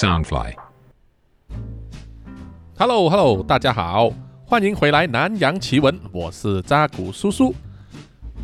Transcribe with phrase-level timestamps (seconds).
[0.00, 0.54] Soundfly。
[2.78, 4.10] Hello Hello，大家好，
[4.46, 7.50] 欢迎回来《南洋奇闻》，我是扎古叔叔。《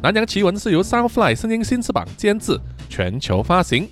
[0.03, 2.61] 南洋奇闻》是由 Soundfly 声音新翅膀监制，
[2.91, 3.89] 全球发行。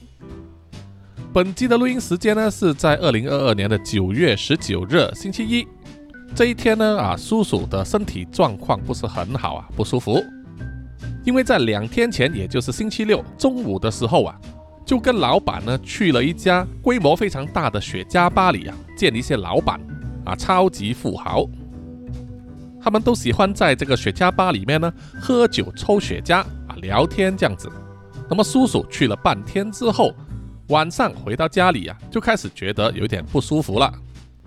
[1.32, 5.67] 本集的录音时间呢是在二零二二年的九月十九日星期一。
[6.35, 10.23] 这一天呢啊，叔叔的身体状况不是很好啊，不舒服。
[11.25, 14.39] 因为在两天前，也就是星期六中午的时候啊，
[14.85, 19.81] 就跟老板呢去了一家规模非常大的雪茄吧里啊，见一些老板
[20.25, 21.49] 啊，超级富豪。
[22.83, 27.71] 他们都喜欢在这个雪茄吧里面呢喝酒、抽雪茄啊、聊天这样子。
[28.29, 30.13] 那么叔叔去了半天之后，
[30.69, 33.91] 晚上回到家里啊，就开始觉得有点不舒服了，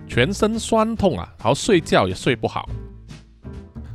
[0.07, 2.69] 全身酸痛啊，然后睡觉也睡不好。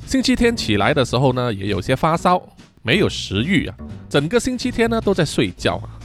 [0.06, 2.42] 星期天起来的时候呢，也有些发烧，
[2.82, 3.76] 没有食欲啊，
[4.08, 6.01] 整个星期天呢都在睡觉啊。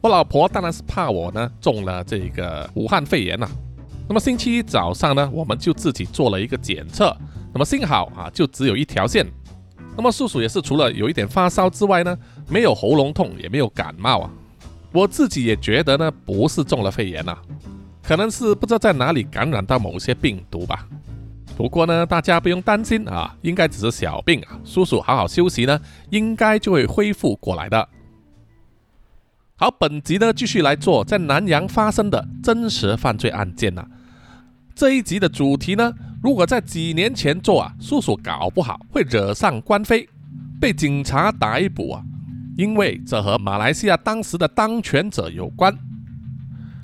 [0.00, 3.46] 我老婆当然是怕我呢中了这个武汉肺炎呐、
[4.08, 7.14] 那么星期一早上呢，我们就自己做了一个检测，
[7.52, 9.26] 那么幸好啊，就只有一条线。
[9.96, 12.16] 那么叔叔也是除了有一点发烧之外呢，
[12.48, 14.30] 没有喉咙痛，也没有感冒啊。
[14.90, 17.36] 我自己也觉得呢，不是中了肺炎呐、
[18.02, 20.86] 可能是不知道在哪里感染到某些病毒吧。
[21.58, 24.58] 不过呢，大家不用担心啊，应该只是小病啊。
[24.64, 27.86] 叔叔好好休息呢，应该就会恢复过来的。
[29.60, 33.86] 好，本集呢继续来做在南洋发生的真实犯罪案件呐、
[34.74, 40.08] 这一集的主题呢，如果在几年前做啊，叔叔搞不好会惹上官非，
[40.58, 42.02] 被警察逮捕啊，
[42.56, 45.76] 因为这和马来西亚当时的当权者有关。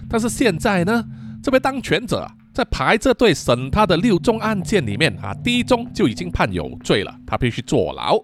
[0.06, 1.02] 但是现在呢，
[1.42, 8.22] 这位当权者，在排着队审他的六宗案件里面啊，第一宗就已经判有罪了，他必须坐牢。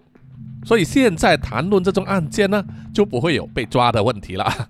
[0.65, 4.69] 所以现在谈论这宗案件呢，就不会有被抓的问题了。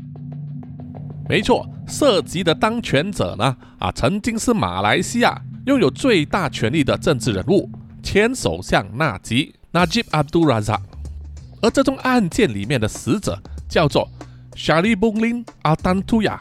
[1.28, 7.70] 没错，涉及的当权者呢，啊，曾经是马来西亚拥有最大权力的政治人物，
[8.02, 10.80] 前首相纳吉 （Najib Abdul Razak）。
[11.62, 14.08] 而这宗案件里面的死者叫做
[14.56, 16.40] Shari Bunglin a t a n t u y a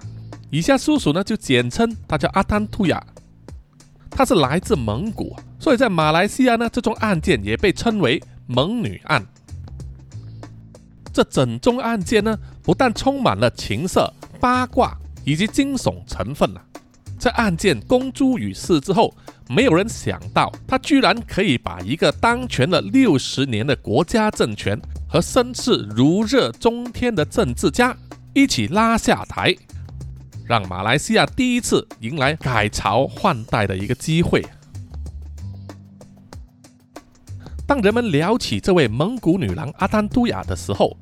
[0.50, 3.04] 以下叔叔呢就简称他叫阿丹图亚。
[4.10, 9.24] 他是来自蒙古，所以在马来西亚呢，这宗案件也被称为猛女案。
[11.14, 16.62] 这整宗案件呢，不但充满了情色、八卦以及惊悚成分啊，
[17.20, 19.14] 在案件公诸于世之后，
[19.50, 27.96] 没有人想到他居然可以把一个当权了六十年的国家政权和声势如日中天的政治家
[28.34, 29.54] 一起拉下台，
[30.46, 34.44] 让马来西亚第一次迎来改朝换代的一个机会。
[37.70, 40.98] 当人们聊起这位蒙古女郎阿丹都雅的时候，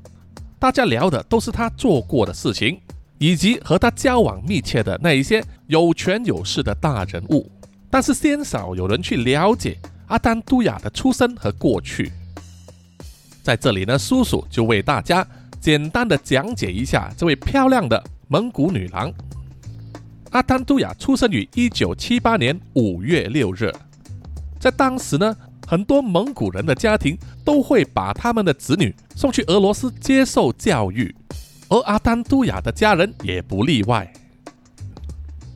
[0.58, 2.78] 大家聊的都是她做过的事情，
[3.16, 7.50] 以及和她交往密切的那一些有权有势的大人物，
[7.88, 12.12] 但是鲜少有人去了解阿丹都雅的出身和过去。
[13.42, 15.26] 在这里呢，叔叔就为大家
[15.58, 19.10] 简单的讲解一下这位漂亮的蒙古女郎。
[20.32, 23.72] 阿丹都雅出生于一九七八年五月六日，
[24.60, 25.34] 在当时呢，
[25.70, 27.14] 很多蒙古人的家庭
[27.44, 31.14] 都会把他们的子女送去俄罗斯接受教育，
[31.68, 34.10] 而阿丹都雅的家人也不例外。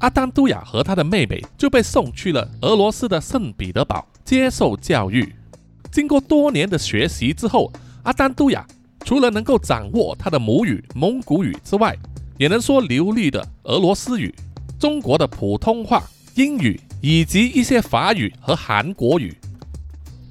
[0.01, 5.35] 阿丹都雅和他的妹妹就被送去了俄罗斯的圣彼得堡接受教育。
[5.91, 8.67] 经过多年的学习之后，阿丹都雅
[9.07, 11.97] 除了能够掌握他的母语蒙古语之外，
[12.37, 14.35] 也能说流利的俄罗斯语、
[14.79, 19.35] 中国的普通话、英语以及一些法语和韩国语。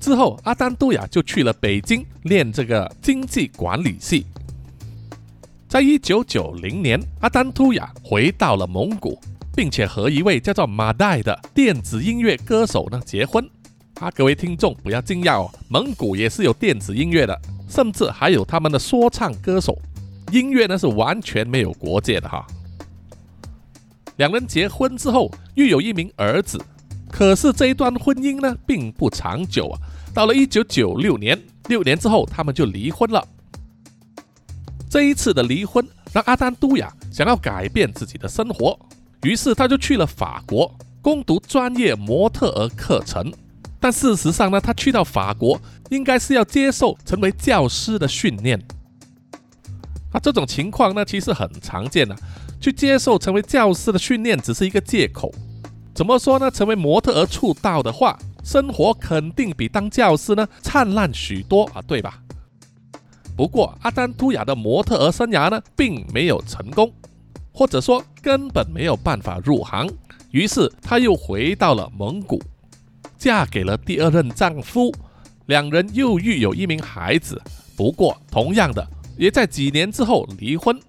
[0.01, 4.25] 之后，阿丹都雅就去了北京练这个经济管理系。
[5.69, 9.21] 在一九九零年，阿丹都雅回到了蒙古，
[9.55, 13.47] 并且和一位叫做马代的电子音乐歌手呢结婚。
[13.99, 17.39] 啊，各位听众不要惊讶哦，蒙古也是有电子音乐的，
[17.69, 19.77] 甚至还有他们的说唱歌手。
[20.31, 22.43] 音乐呢是完全没有国界的哈。
[24.17, 26.59] 两人结婚之后，育有一名儿子。
[27.11, 29.77] 可是这一段婚姻呢，并不长久啊。
[30.13, 33.27] 到了一九九六年，六年之后，他们就离婚了。
[34.89, 38.77] 这一次的离婚让阿丹都雅想要改变自己的生活，
[39.23, 43.31] 于是他就去了法国攻读专业模特儿课程。
[43.79, 45.59] 但事实上呢，他去到法国
[45.89, 48.61] 应该是要接受成为教师的训练。
[50.11, 52.15] 啊，这种情况呢，其实很常见的、
[52.59, 55.33] 去接受成为教师的训练只是一个借口。
[55.93, 56.49] 怎么说呢？
[56.49, 62.19] 成为模特儿出道的话，生活肯定比当教师呢灿烂许多啊，对吧？
[63.35, 66.91] 不过阿丹都雅的模特儿生涯呢，并没有成功。
[67.53, 69.89] 或者说根本没有办法入行，
[70.31, 72.41] 于是她又回到了蒙古，
[73.17, 74.89] 嫁给了第二任丈夫，
[75.47, 77.39] 两人又育有一名孩子。
[77.75, 80.79] 不过，同样的，也在几年之后离婚，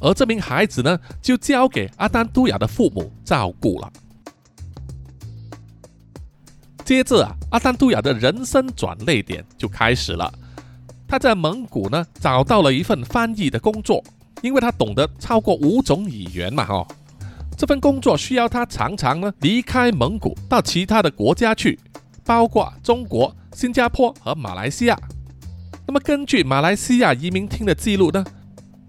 [0.00, 3.92] 而这名孩子呢，就交给阿丹都雅的父母照顾了。
[6.90, 10.28] 接着啊，阿丹杜雅的人生转捩点就开始了。
[11.06, 14.02] 他在蒙古呢找到了一份翻译的工作，
[14.42, 16.84] 因为他懂得超过五种语言嘛，哈。
[17.56, 21.78] 这份工作需要他常常呢离开蒙古到其他的国家去，
[22.24, 24.98] 包括中国、新加坡和马来西亚。
[25.86, 28.24] 那么根据马来西亚移民厅的记录呢，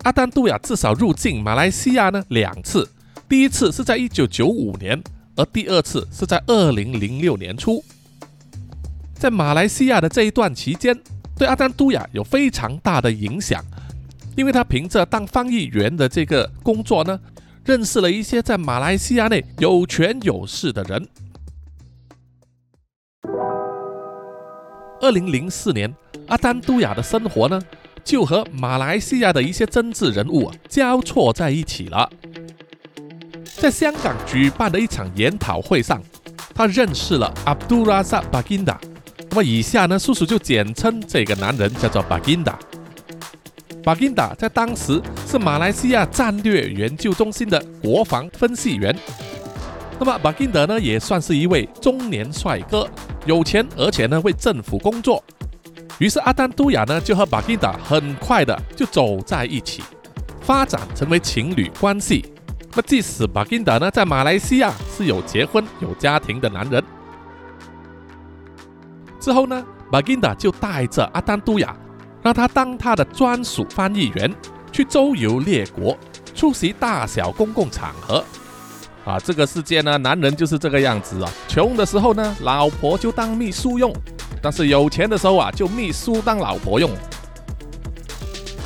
[0.02, 2.90] 阿丹杜雅至少入境马来西亚呢两次，
[3.30, 5.00] 第一次是在一九九五年，
[5.42, 7.84] 而第二次是在二零零六年初。
[9.16, 10.96] 在马来西亚的这一段期间。
[11.38, 13.66] 对阿丹都雅有非常大的影响，
[14.38, 17.20] 因为他凭着当翻译员的这个工作呢，
[17.66, 21.08] 认识了一些在马来西亚内有权有势的人。
[25.00, 25.92] 二零零四年，
[26.28, 27.60] 阿丹都雅的生活呢，
[28.04, 32.08] 就和马来西亚的一些政治人物交错在一起了。
[33.62, 36.02] 在香港举办的一场研讨会上，
[36.56, 38.82] 他认识了阿卜杜拉萨巴金达。
[39.30, 42.58] 那么以下呢，叔叔就简称这个男人叫做巴金达。
[43.84, 48.98] 巴金达在当时是马来西亚战略研究中心的国防分析员。
[50.00, 52.90] 那么巴金达呢，也算是一位中年帅哥，
[53.28, 55.24] 有钱，而且呢为政府工作。
[56.00, 59.84] 于是阿丹都雅呢就和巴金达很快的就走在一起，
[60.42, 62.26] 发展成为情侣关系。
[62.74, 66.84] 那即使巴金达呢在马来西亚是有结婚有家庭的男人。
[69.20, 71.76] 之后呢，巴金达就带着阿丹都雅，
[72.24, 74.34] 让他当他的专属翻译员，
[74.72, 75.98] 去周游列国，
[76.34, 78.24] 出席大小公共场合。
[79.04, 81.30] 啊，这个世界呢，男人就是这个样子啊。
[81.48, 83.92] 穷的时候呢，老婆就当秘书用；
[84.42, 86.90] 但是有钱的时候啊，就秘书当老婆用。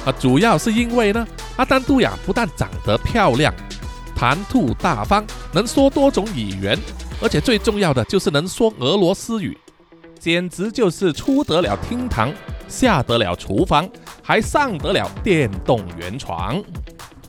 [0.06, 3.54] 啊，主要是因为呢，阿丹都雅不但长得漂亮，
[4.16, 6.80] 谈吐大方，能说多种语言，
[7.22, 9.58] 而且最重要的就是能说俄罗斯语。
[10.18, 12.34] 简直就是出得了厅堂，
[12.68, 13.88] 下得了厨房，
[14.24, 16.64] 还上得了电动圆床，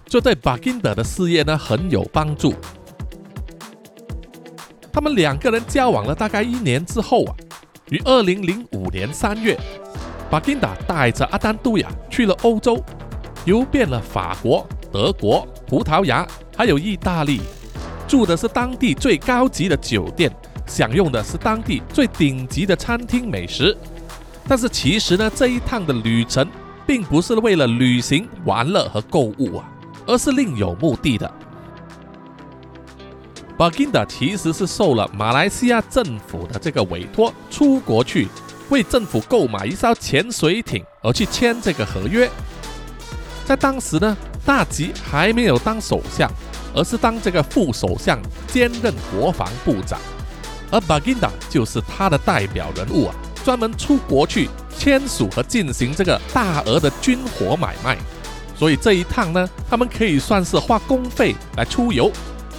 [0.07, 2.55] 这对巴金德的事业呢很有帮助。
[4.91, 7.35] 他们两个人交往了大概一年之后啊，
[7.91, 9.59] 于二零零五年三月，
[10.31, 12.83] 巴金达带着阿丹杜雅去了欧洲，
[13.45, 17.41] 游遍了法国、德国、葡萄牙，还有意大利，
[18.09, 20.33] 住的是当地最高级的酒店。
[20.67, 23.77] 享用的是当地最顶级的餐厅美食，
[24.49, 26.45] 但是其实呢，这一趟的旅程
[26.85, 29.71] 并不是为了旅行、玩乐和购物啊，
[30.07, 31.33] 而是另有目的的。
[33.57, 38.27] 巴金达其实是受了马来西亚政府的这个委托，出国去
[38.69, 42.29] 为政府购买一艘潜水艇，而去签这个合约。
[43.45, 46.29] 在当时呢，大吉还没有当首相，
[46.77, 49.99] 而是当这个副首相，兼任国防部长。
[50.71, 53.15] 而巴金达就是他的代表人物啊，
[53.45, 57.97] 专门出国去签署和进行这个大额的军火买卖，
[58.55, 62.11] 所以这一趟呢，他们可以算是花公费来出游，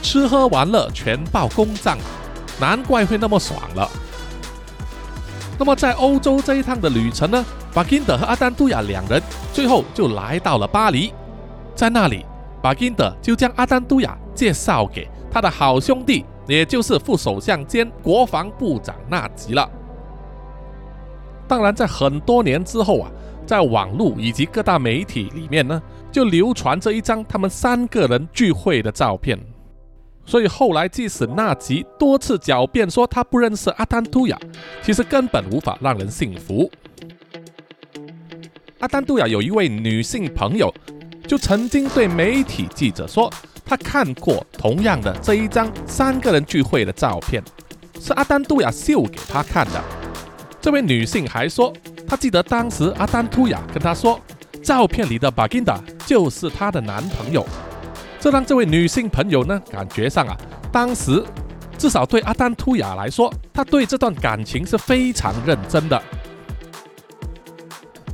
[0.01, 1.97] 吃喝玩乐全报公账，
[2.59, 3.89] 难怪会那么爽了。
[5.59, 9.21] 那么在欧洲这一趟的旅程呢，巴金德和阿丹杜雅两人
[9.51, 11.11] 最后就来到了巴黎，
[11.75, 12.25] 在那里，
[12.61, 16.25] 巴金德就将阿丹杜雅介绍给他的好兄弟。
[16.47, 19.69] 也就是副首相兼国防部长纳吉了。
[21.45, 23.11] 当然，在很多年之后啊，
[23.45, 29.37] 在网络以及各大媒体里面呢，就流传着一张他们三个人聚会的照片。
[30.25, 34.39] 所以后来，即使纳吉多次狡辩说他不认识阿丹都雅，
[34.81, 36.71] 其实根本无法让人信服。
[38.79, 40.73] 阿丹都雅有一位女性朋友，
[41.27, 43.31] 就曾经对媒体记者说。
[43.69, 47.43] 他看过同样的这一张三个人聚会的照片，
[47.99, 49.83] 是阿丹杜雅秀给他看的。
[50.61, 51.73] 这位女性还说，
[52.07, 54.17] 她记得当时阿丹杜雅跟她说，
[54.63, 57.45] 照片里的巴金达就是她的男朋友。
[58.21, 60.37] 这让这位女性朋友呢，感觉上啊，
[60.71, 61.21] 当时
[61.77, 66.01] 至少对阿丹图雅来说，他对这段感情是非常认真的。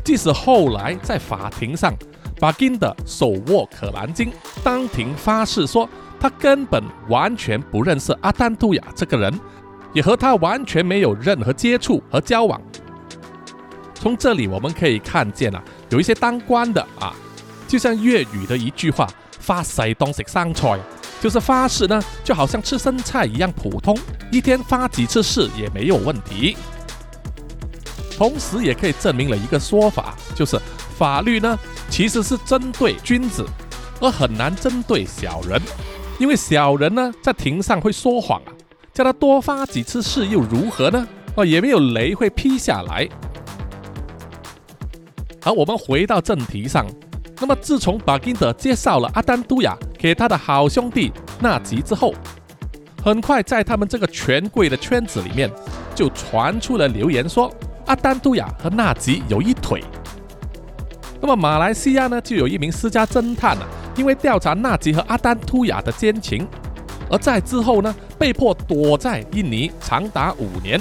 [0.03, 1.95] 即使后来在法庭上。
[2.43, 4.29] 巴金的手握可兰经，
[4.61, 5.87] 当庭发誓说，
[6.19, 9.39] 他根本完全不认识阿丹杜雅这个人，
[9.93, 12.61] 也和他完全没有任何接触和交往。
[13.95, 17.15] 从这里我们可以看见啊，有一些当官的啊，
[17.65, 19.07] 就像粤语的一句话
[19.39, 20.77] ：“发誓当食生菜，
[21.21, 23.97] 就是发誓呢，就好像吃生菜一样普通，
[24.33, 26.57] 一天发几次誓也没有问题。
[28.17, 30.59] 同时也可以证明了一个说法，就是
[30.93, 31.57] 法律呢
[31.89, 33.45] 其实是针对君子，
[33.99, 35.61] 而很难针对小人，
[36.19, 38.53] 因为小人呢在庭上会说谎啊，
[38.93, 41.07] 叫他多发几次誓又如何呢？
[41.35, 43.09] 哦，也没有雷会劈下来。
[45.41, 46.85] 好，我们回到正题上。
[47.41, 52.13] 那么，自从巴金德介绍了阿丹都雅给他的好兄弟纳吉之后，
[53.03, 55.51] 很快在他们这个权贵的圈子里面，
[55.93, 57.51] 就传出了流言说
[57.87, 59.83] 阿丹都雅和纳吉有一腿。
[61.23, 63.65] 那么，马来西亚呢，就有一名私家侦探啊，
[63.95, 66.45] 因为调查纳吉和阿丹都雅的奸情，
[67.09, 70.77] 而在之后呢，被迫躲在印尼长达五年。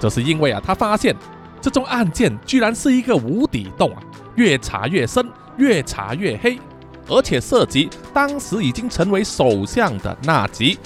[0.00, 1.14] 这是因为啊，他发现。
[1.62, 4.02] 这宗案件居然是一个无底洞啊！
[4.34, 5.24] 越查越深，
[5.58, 6.58] 越查越黑，
[7.06, 10.78] 而且涉及当时已经成为首相的纳吉。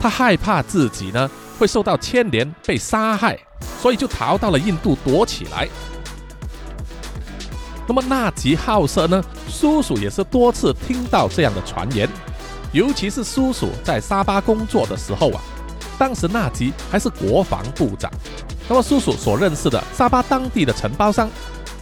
[0.00, 3.38] 他害怕自己呢会受到牵连被杀害，
[3.80, 5.68] 所以就逃到了印度躲起来。
[7.86, 9.22] 那么纳吉好色呢？
[9.48, 12.08] 叔叔也是多次听到这样的传言，
[12.72, 15.40] 尤其是叔叔在沙巴工作的时候啊，
[15.96, 18.10] 当时纳吉还是国防部长。
[18.68, 21.30] 那么叔叔所认识的沙巴当地的承包商，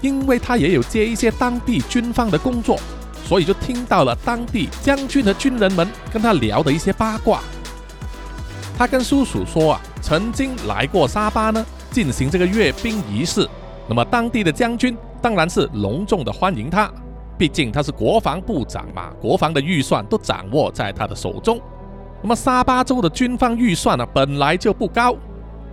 [0.03, 2.79] 因为他也有接一些当地军方的工作，
[3.27, 7.41] 所以就听到了当地将军和军人们跟他聊的一些八卦。
[8.77, 13.49] 他跟叔叔说啊，曾经来过沙巴呢，进行这个阅兵仪式。
[13.89, 16.93] 那么当地的将军当然是隆重的欢迎他，
[17.39, 21.59] 毕竟他是国防部长嘛，国防的预算都掌握在他的手中。
[22.21, 25.17] 那么沙巴州的军方预算呢，本来就不高。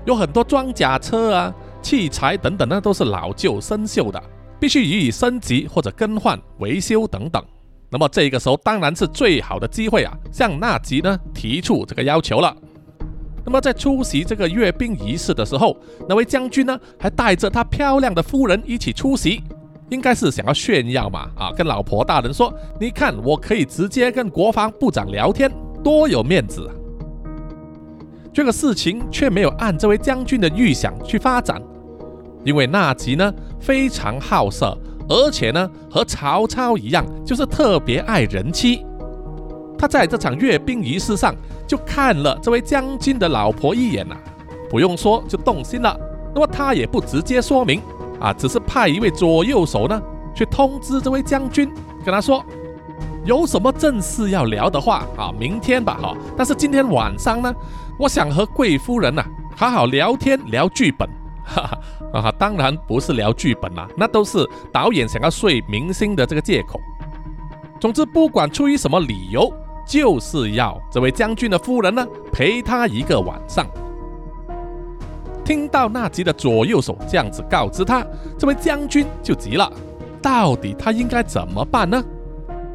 [0.06, 4.24] 有很多装甲车啊、器材等等呢，都是老旧生锈的，
[4.58, 7.44] 必须予以升级或者更换、维修等等。
[7.90, 12.56] 那么这个时候当然是最好的机会啊，向纳吉呢提出这个要求了。
[13.44, 15.76] 那么在出席这个阅兵仪式的时候，
[16.08, 19.44] 那位将军呢还带着他漂亮的夫人一起出席，
[19.90, 25.52] 应该是想要炫耀嘛啊，跟老婆大人说：“你看，我可以直接跟国防部长聊天，
[25.84, 26.70] 多有面子。”
[28.32, 31.62] 这个事情却没有按这位将军的预想去发展，
[32.46, 34.78] 因为纳吉呢非常好色，
[35.10, 38.86] 而且呢和曹操一样，就是特别爱人妻。
[39.82, 41.34] 他在这场阅兵仪式上
[41.66, 44.16] 就看了这位将军的老婆一眼呐，
[44.70, 46.00] 不用说就动心了。
[46.36, 47.82] 那么他也不直接说明
[48.20, 50.00] 啊，只是派一位左右手呢
[50.36, 51.68] 去通知这位将军，
[52.06, 52.46] 跟他说
[53.26, 56.16] 有什么正事要聊的话啊，明天吧哈。
[56.38, 57.52] 但是今天晚上呢？
[57.98, 61.10] 我想和贵夫人呐好好聊天聊剧本，
[61.44, 66.80] 哈哈啊，当然不是聊剧本啦，那都是导演想要睡明星的这个借口。
[67.80, 69.52] 总之，不管出于什么理由，
[69.92, 73.68] 就是要这位将军的夫人呢陪他一个晚上。
[75.44, 78.02] 听到纳吉的左右手这样子告知他，
[78.38, 79.70] 这位将军就急了，
[80.22, 82.02] 到底他应该怎么办呢？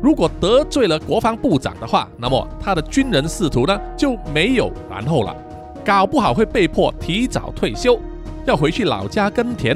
[0.03, 5.35] 如果得罪了国防部长的话，那么他的军人仕途呢就没有然后了，
[5.83, 7.99] 搞不好会被迫提早退休，
[8.45, 9.75] 要回去老家耕田。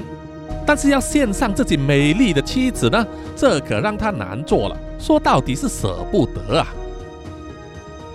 [0.67, 4.77] 但是要献上自己美丽的妻子呢，这可让他难做了。
[4.99, 6.69] 说到底是舍不得啊。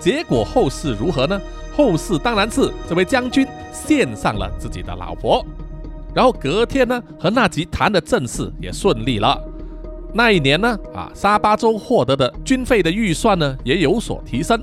[0.06, 1.42] 结果后事如何呢？
[1.76, 3.44] 后事当然是这位将军
[3.74, 5.44] 献上了自己的老婆，
[6.14, 9.36] 然后隔天呢和纳吉谈的正事也顺利了。
[10.14, 14.62] 那一年呢，啊，沙巴州获得的军费的预算呢也有所提升。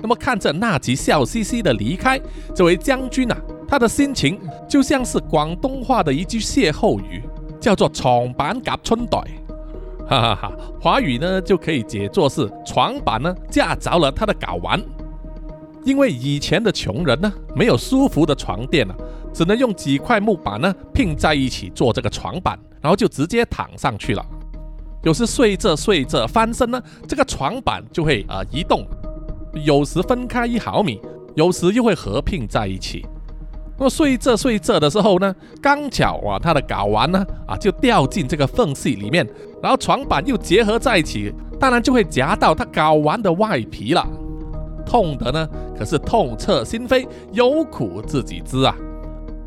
[0.00, 2.20] 那么看着纳吉笑嘻嘻的离开，
[2.54, 3.36] 这位将军啊，
[3.66, 7.20] 他的心情就像是广东话的一句歇后语，
[7.58, 9.18] 叫做“床板夹春袋”，
[10.10, 10.52] 哈哈哈。
[10.80, 14.82] 华语呢就可以解作是床板呢架着了他的睾丸。
[15.84, 18.94] 因为以前的穷人呢没有舒服的床垫啊，
[19.32, 24.26] 只能用几块木板呢拼在一起做这个床板，然后就直接躺上去了。
[25.02, 28.84] 有时睡着睡着翻身呢，这个床板就会啊移动，
[29.64, 31.00] 有时分开一毫米，
[31.34, 33.06] 有时又会合并在一起。
[33.80, 39.26] 那么睡着睡着的时候呢，刚巧啊，他的睾丸呢啊就掉进这个缝隙里面，
[39.62, 44.06] 然后床板又结合在一起，当然就会夹到他睾丸的外皮了，
[44.84, 48.76] 痛的呢可是痛彻心扉，有苦自己知啊。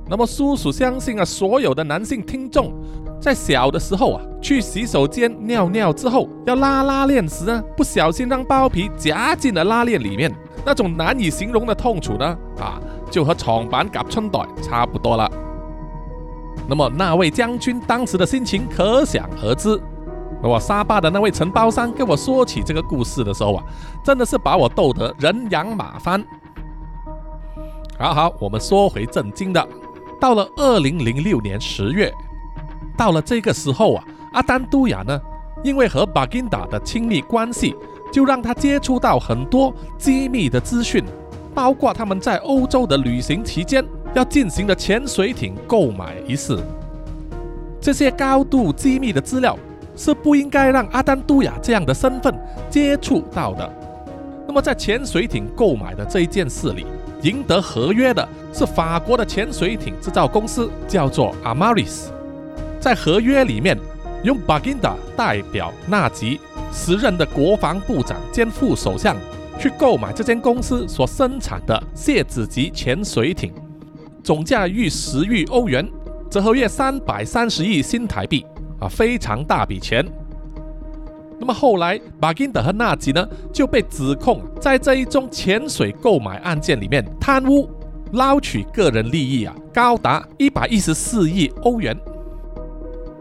[0.10, 2.74] 那么叔叔相信啊，所有的男性听众。
[3.22, 10.30] 在小的时候啊，去洗手间尿尿之后要拉拉链时呢，不小心让包皮夹进了拉链里面，
[10.66, 12.26] 那种难以形容的痛楚呢，
[12.60, 12.82] 啊，
[13.14, 15.30] 就和床板夹春袋差不多了。
[16.68, 19.80] 那么那位将军当时的心情可想而知。
[20.42, 23.64] 我沙巴的那位承包商跟我说起这个故事的时候啊，
[24.04, 26.26] 真的是把我逗得人仰马翻。
[28.00, 29.66] 好好，我们说回正经的。
[30.20, 32.12] 到了二零零六年十月，
[32.98, 35.22] 到了这个时候啊，阿丹都雅呢，
[35.64, 37.76] 因为和巴金达的亲密关系，
[38.12, 41.06] 就让他接触到很多机密的资讯，
[41.54, 43.84] 包括他们在欧洲的旅行期间
[44.14, 46.58] 要进行的潜水艇购买一事。
[47.80, 49.58] 这些高度机密的资料
[49.96, 52.34] 是不应该让阿丹都雅这样的身份
[52.70, 53.72] 接触到的。
[54.48, 56.86] 那么在潜水艇购买的这一件事里，
[57.22, 62.08] 赢得合约的是法国的潜水艇制造公司，叫做 Amaris。
[62.80, 63.78] 在合约里面，
[64.24, 66.40] 用 Baginda 代表纳吉
[66.72, 69.16] 时任的国防部长兼副首相
[69.60, 73.54] 去购买这间公司所生产的谢子级潜水艇，
[74.24, 75.88] 总价逾十亿欧元，
[76.30, 78.46] 折合约三百三十亿新台币
[78.80, 80.06] 啊，非常大笔钱。
[81.40, 87.70] 那么后来，巴金德和纳吉呢就被指控在这一宗潜水购买案件里面贪污、
[88.14, 91.98] 捞取个人利益啊，高达一百一十四亿欧元。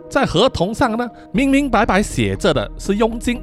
[0.09, 3.43] 在合同上呢，明明白白写着的是佣金，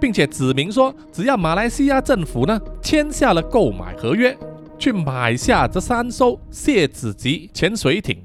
[0.00, 4.36] 并且指明说，只要马来西亚政府呢签下了购买合约，
[4.78, 8.16] 去买下这三艘谢子级潜水艇，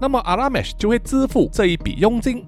[0.00, 2.44] 那么阿拉梅什就会支付这一笔佣金。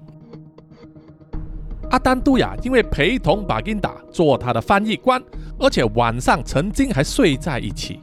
[1.91, 5.21] 阿丹都雅因为陪同巴金达做他的翻译官，
[5.59, 7.99] 而且晚上曾经还睡在一起。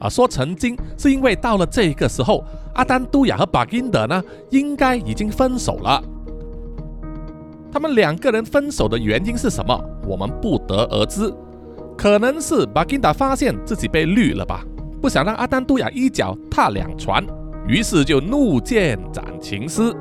[0.00, 2.42] 啊，说曾经是因为到了这个时候，
[2.74, 6.02] 阿丹都雅和巴金德呢应该已经分手了。
[7.72, 9.78] 他们两个人分手的原因是什么？
[10.06, 11.32] 我们不得而知。
[11.96, 14.64] 可能是巴金达发现自己被绿了吧，
[15.00, 17.24] 不想让阿丹都雅一脚踏两船，
[17.68, 19.94] 于是就怒剑斩情丝。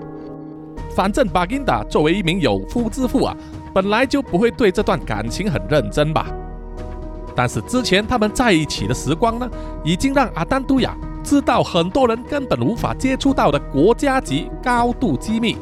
[0.95, 3.35] 反正巴金达作为一名有夫之妇啊，
[3.73, 6.27] 本来就不会对这段感情很认真吧。
[7.35, 9.50] 但是之前他们在一起的时光呢，
[9.83, 15.55] 已经让阿丹都雅知道很多人根本无法接触到的国家级高度机密。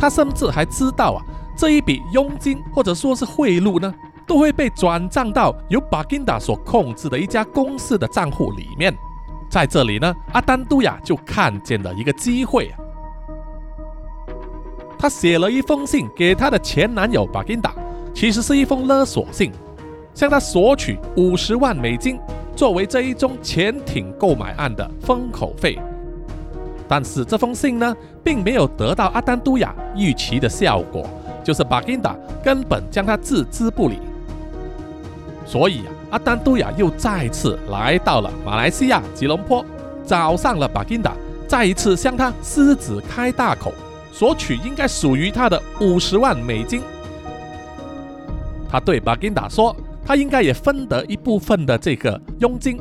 [0.00, 1.20] 他甚至还知道啊，
[1.54, 3.94] 这一笔佣金或者说是贿赂呢，
[4.26, 8.96] 都会被转账到由巴金达所控制的一家公司的账户里面。
[9.50, 12.78] 在这里呢，阿丹都雅就看见了一个机会啊。
[14.98, 17.74] 他写了一封信给他的前男友巴金达，
[18.14, 19.52] 其实是一封勒索信，
[20.14, 22.18] 向他索取五十万美金
[22.56, 25.78] 作为这一宗潜艇购买案的封口费。
[26.90, 31.08] 但是这封信呢，并没有得到阿丹都雅预期的效果，
[31.44, 34.00] 就是巴金达根本将他置之不理。
[35.46, 39.64] 所以啊，阿丹都雅又再次来到了马来西亚吉隆坡，
[40.04, 41.12] 找上了巴金达，
[41.46, 43.72] 再一次向他狮子开大口。
[44.12, 46.82] 索取应该属于他的五十万美金。
[48.68, 49.74] 他对巴金达说，
[50.04, 52.80] 他应该也分得一部分的这个佣金，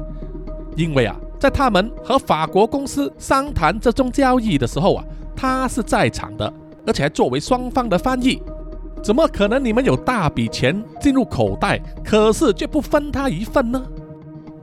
[0.75, 6.53] 因为啊，在他们和法国公司商谈这宗交易的时候啊，他是在场的，
[6.85, 8.41] 而且还作为双方的翻译。
[9.01, 13.81] 怎么可能你们有大笔钱进入口袋，可是却不分他一份呢？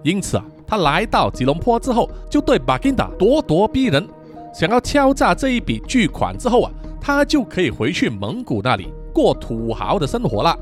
[0.02, 4.06] 因此啊，他来到吉隆坡之后，就对巴金达咄咄逼人。
[4.52, 10.54] 想要敲诈这一笔巨款之后啊，他就可以回去蒙古那里过土豪的生活了。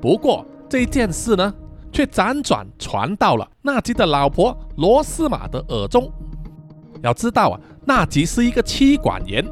[0.00, 1.52] 不过这件事呢，
[2.00, 6.10] 却辗转传到了纳吉的老婆罗斯玛的耳中。
[7.02, 9.44] 要知道啊，纳吉是一个妻管严，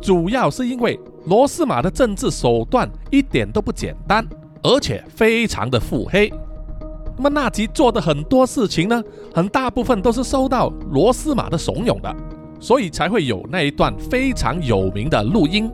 [0.00, 4.26] 主要是因为罗斯玛的政治手段一点都不简单，
[4.64, 6.32] 而且非常的腹黑。
[7.16, 9.00] 那么纳吉做的很多事情呢，
[9.32, 12.12] 很大部分都是受到罗斯玛的怂恿的，
[12.58, 15.70] 所以才会有那一段非常有名的录音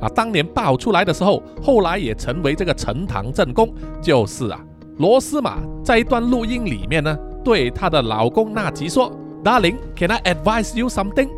[0.00, 0.08] 啊。
[0.08, 3.72] 当年爆出来的时候，后来也成为这个呈堂证供，
[4.02, 4.60] 就是啊，
[4.98, 9.10] 罗斯玛在一段录音里面呢，对她的老公纳吉说
[9.42, 11.28] ：“Darling，can I advise you something？”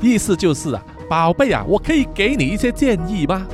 [0.00, 3.46] 意思就是啊，宝贝啊，我可以给你一些建议吗？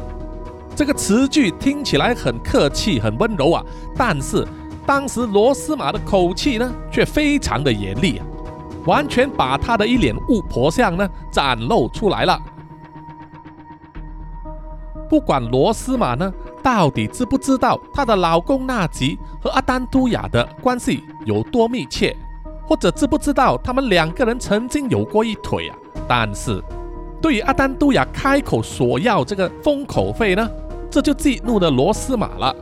[0.74, 3.64] 这个词句听起来很客气、很温柔啊，
[3.96, 4.46] 但是。
[4.86, 8.26] 当时罗斯玛的口气呢，却非常的严厉啊，
[8.86, 12.40] 完全把她的一脸巫婆相呢展露出来了。
[15.08, 22.16] 不管罗斯玛呢到底知不知道她的老公纳吉和阿丹都雅的关系有多密切，
[22.66, 26.62] 或者知不知道他们两个人曾经有过一腿啊，但是
[27.20, 30.48] 对于阿丹都雅开口索要这个封口费呢，
[30.90, 32.54] 这就激怒了罗斯玛了。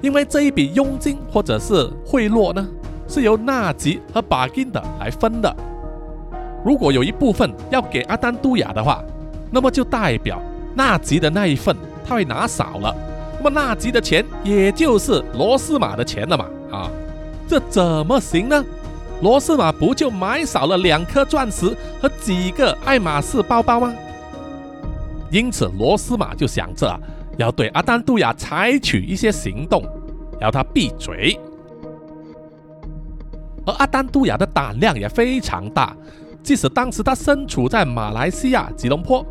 [0.00, 2.66] 因为这一笔佣金或者是贿赂呢，
[3.08, 5.54] 是由纳吉和巴金的来分的。
[6.64, 9.02] 如果有一部分要给阿丹都雅的话，
[9.50, 10.40] 那么就代表
[10.74, 12.94] 纳吉的那一份他会拿少了，
[13.38, 16.46] 那么纳吉的钱也就是罗斯玛的钱了嘛？
[16.70, 16.90] 啊，
[17.46, 18.64] 这怎么行呢？
[19.20, 23.94] 罗斯玛不就买少了两颗钻石和几个爱马仕包包吗？
[25.30, 26.98] 因此，罗斯玛就想着
[27.36, 29.84] 要对阿丹杜亚采取一些行动，
[30.40, 31.38] 要他闭嘴。
[33.66, 35.96] 而阿丹杜亚的胆量也非常大，
[36.42, 39.24] 即使当时他身处在马来西亚吉隆坡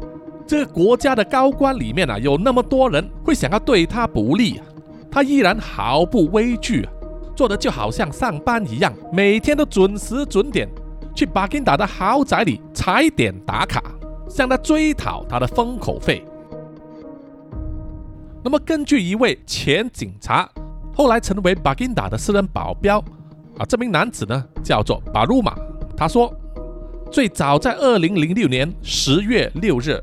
[0.48, 4.66] 这个国家的高官里面啊，有那么多人会想要对他不利啊，
[5.12, 6.92] 他依然毫不畏惧啊，
[7.36, 10.70] 做的就好像上班一样，每天都准时准点
[11.14, 13.84] 去巴金达的豪宅里踩点打卡，
[14.30, 16.24] 向他追讨他的封口费。
[18.44, 20.50] 那么，根据一位前警察，
[20.96, 23.00] 后来成为巴金达的私人保镖。
[23.58, 25.54] 啊，这名男子呢叫做巴鲁马。
[25.98, 26.34] 他说，
[27.12, 30.02] 最早在二零零六年十月六日，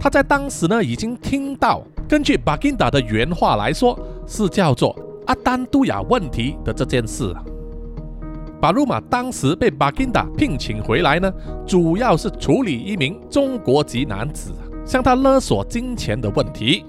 [0.00, 7.34] 他在当时呢已经听到，根据巴金达的原话来说，是叫做阿丹都雅问题的这件事。
[8.60, 11.32] 巴鲁马当时被巴金达聘请回来呢，
[11.66, 14.52] 主要是处理一名中国籍男子
[14.84, 16.84] 向他勒索金钱的问题。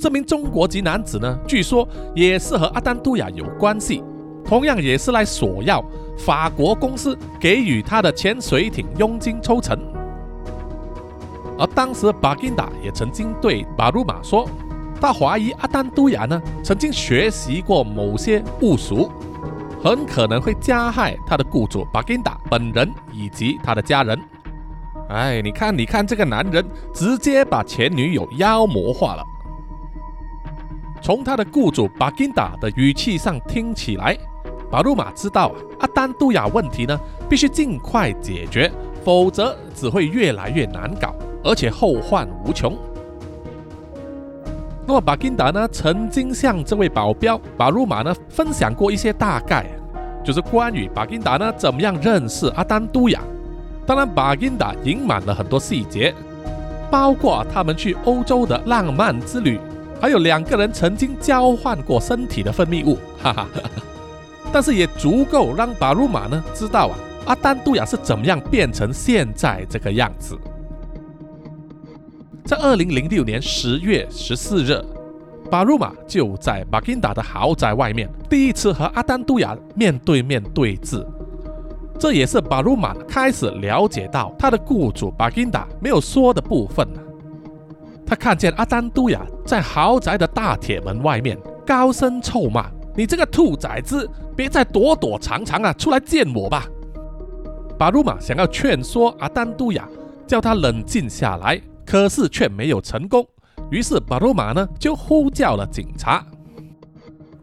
[0.00, 4.02] 这名中国籍男子呢，据说也是和阿丹都雅有关系。
[4.44, 5.84] 同样也是来索要
[6.16, 9.76] 法国公司给予他的潜水艇佣金抽成，
[11.58, 14.48] 而当时巴金达也曾经对巴鲁马说，
[15.00, 19.10] 他怀疑阿丹都雅呢曾经学习过某些巫术，
[19.82, 24.18] 很可能会加害他的雇主巴金达本人以及他的家人。
[25.08, 29.24] 哎，你看，你看这个男人直接把前女友妖魔化了。
[31.00, 34.16] 从他的雇主巴金达的语气上听起来。
[34.68, 38.68] 巴鲁马知道阿丹杜亚问题呢，必须尽快解决，
[39.04, 41.14] 否则只会越来越难搞，
[41.46, 42.76] 而且后患无穷。
[44.86, 49.66] 那么巴金达呢，曾经向这位保镖巴鲁马呢分享过一些大概，
[50.24, 53.20] 就是关于巴金达呢怎么样认识阿丹杜亚。
[53.84, 56.14] 当然，巴金达隐瞒了很多细节，
[56.90, 59.58] 包括他们去欧洲的浪漫之旅，
[60.00, 63.70] 还有两个人曾经交换过身体的分泌物，哈哈哈。
[64.52, 70.38] 但是也足够让巴鲁马呢知道啊，阿丹杜亚是怎么样变成现在这个样子。
[72.46, 74.80] 在二零零六年十月十四日，
[75.50, 81.04] 巴鲁马就在巴金达的豪宅外面第一次和阿丹杜亚面对面对峙，
[81.98, 86.86] 这也是巴鲁马开始了解到他的雇主巴金达没有说的部分
[88.06, 92.70] 他看见阿丹杜亚在豪宅的大铁门外面高声臭骂。
[92.94, 96.64] 你这个兔崽子，别再躲躲藏藏啊，出来见我吧！
[97.76, 99.88] 巴鲁马想要劝说阿丹杜亚，
[100.28, 103.26] 叫他冷静下来，可是却没有成功。
[103.70, 106.24] 于是巴鲁马呢就呼叫了警察。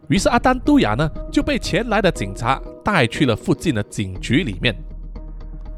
[0.08, 4.76] 于是阿丹杜亚呢就被前来的警察带去了附近的警局里面。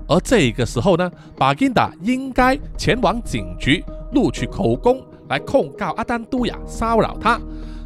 [0.09, 7.41] 而这个时候呢，巴金达应该前往警局录取口供，来控告阿丹杜亚骚扰他。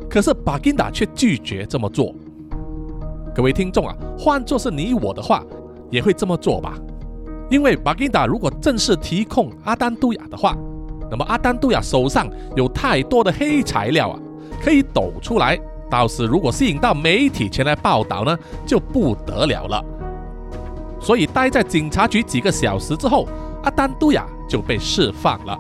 [0.09, 2.15] 可是巴金达却拒绝这么做。
[3.35, 5.43] 各位听众啊，换作是你我的话，
[5.91, 6.77] 也会这么做吧？
[7.49, 10.57] 因为巴金达如果正式提控阿丹杜亚的话，
[11.11, 14.19] 那么阿丹杜亚手上有太多的黑材料啊，
[14.63, 15.59] 可以抖出来。
[15.91, 19.85] 到时如果吸引到媒体前来报道呢，就不得了了。
[21.01, 23.27] 所以待在警察局几个小时之后，
[23.65, 25.59] 阿丹杜亚就被释放了。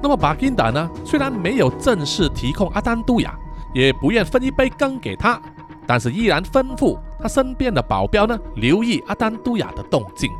[0.00, 0.88] 那么巴金达呢？
[1.04, 3.36] 虽然没有正式提控阿丹杜亚，
[3.74, 5.40] 也不愿分一杯羹给他，
[5.84, 10.30] 但是依然吩咐他身边的保镖呢，留意阿丹杜亚的动静。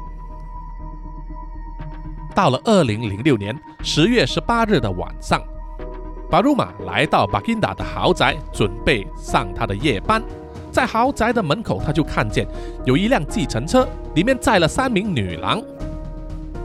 [2.38, 5.42] 到了二零零六年十月十八日的晚上，
[6.30, 10.22] 巴鲁马来到巴金达的豪宅，准备上他的夜班。
[10.70, 12.46] 在豪宅的门口，他就看见
[12.84, 15.60] 有一辆计程车，里面载了三名女郎。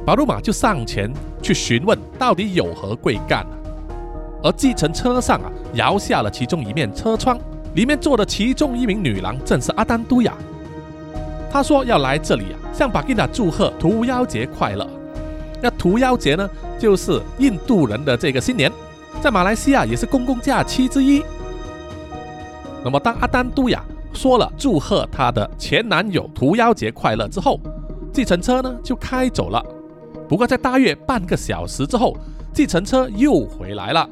[0.06, 3.44] 巴鲁马就上前去询问到底有何贵干，
[4.44, 7.36] 而计程车上啊摇下了其中一面车窗，
[7.74, 10.36] 里面坐的其中一名女郎正是阿丹都雅。
[11.52, 14.88] 他说要来这里啊向巴金达祝贺屠妖节快乐。
[15.64, 18.70] 那屠妖节呢就是印度人的这个新年，
[19.22, 21.24] 在马来西亚也是公共假期之一。
[22.84, 27.58] 那么当阿丹都雅说了祝贺她的前男友屠妖节快乐之后，
[28.12, 29.66] 计程车呢就开走了。
[30.28, 32.18] 不过，在大约半个小时之后，
[32.52, 34.10] 计程车又回来了。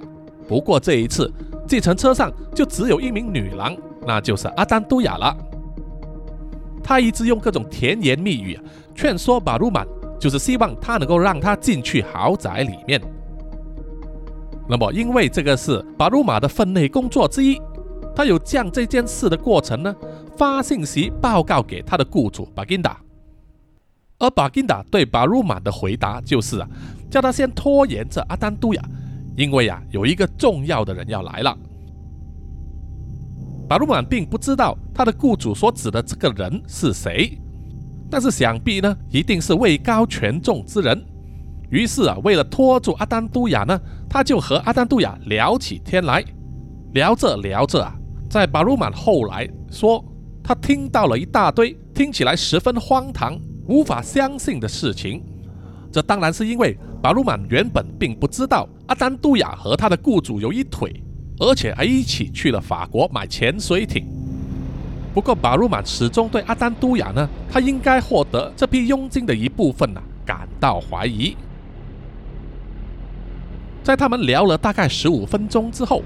[0.48, 1.30] 不过这一次，
[1.68, 3.76] 计程车上就只有一名女郎，
[4.08, 5.36] 那就是阿丹都雅了。
[6.82, 8.58] 他一直用各种甜言蜜语
[8.96, 9.86] 劝说巴鲁曼，
[10.22, 13.02] 就是希望他能够让他进去豪宅里面。
[14.70, 17.60] 那么，因为这个是巴鲁马的分内工作之一，
[18.16, 19.94] 他有将这件事的过程呢，
[20.38, 23.02] 发信息报告给他的雇主巴金达。
[24.20, 26.70] 而巴金达对巴鲁马的回答就是啊，
[27.10, 28.84] 叫他先拖延着阿丹都亚，
[29.36, 31.58] 因为啊，有一个重要的人要来了。
[33.68, 37.36] 巴鲁马并不知道他的雇主所指的这个人是谁，
[38.12, 41.02] 但是想必呢，一定是位高权重之人。
[41.70, 46.22] 于是啊，为了拖住阿丹都亚呢，他就和阿丹都亚聊起天来。
[46.94, 47.96] 聊着聊着啊，
[48.30, 50.04] 在巴鲁满后来说，
[50.44, 55.24] 他听到了一大堆听起来十分荒唐、无法相信的事情。
[55.90, 61.02] 这当然是因为巴鲁满原本并不知道阿丹都亚和他的雇主有一腿，
[61.40, 64.06] 而且还一起去了法国买潜水艇。
[65.14, 71.36] 不过巴鲁马始终对阿丹都雅呢，他应该获得这批佣金的一部分呢，感到怀疑。
[73.84, 76.02] 在他们聊了大概十五分钟之后，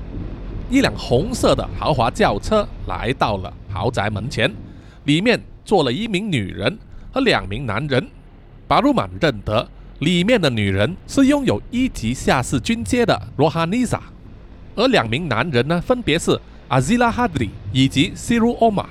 [0.72, 4.52] 一辆红色的豪华轿车来到了豪宅门前，
[5.04, 6.76] 里面坐了一名女人
[7.12, 8.08] 和两名男人。
[8.68, 9.68] 巴鲁曼认得
[10.00, 14.02] 里面的女人是拥有一级下士军阶的罗哈尼萨，
[14.76, 18.88] 而两名男人呢，分别是阿兹拉哈迪以及西鲁欧玛。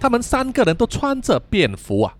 [0.00, 2.14] 他们三个人都穿着便服啊，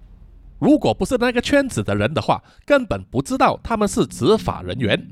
[0.59, 5.07] 如果不是那个圈子的人的话，根本不知道他们是执法人员。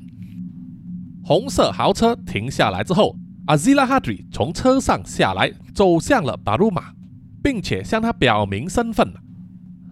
[1.23, 3.15] 红色豪车停下来之后，
[3.47, 6.95] 阿兹拉哈迪从车上下来，走向了巴鲁马，
[7.43, 9.13] 并且向他表明身份。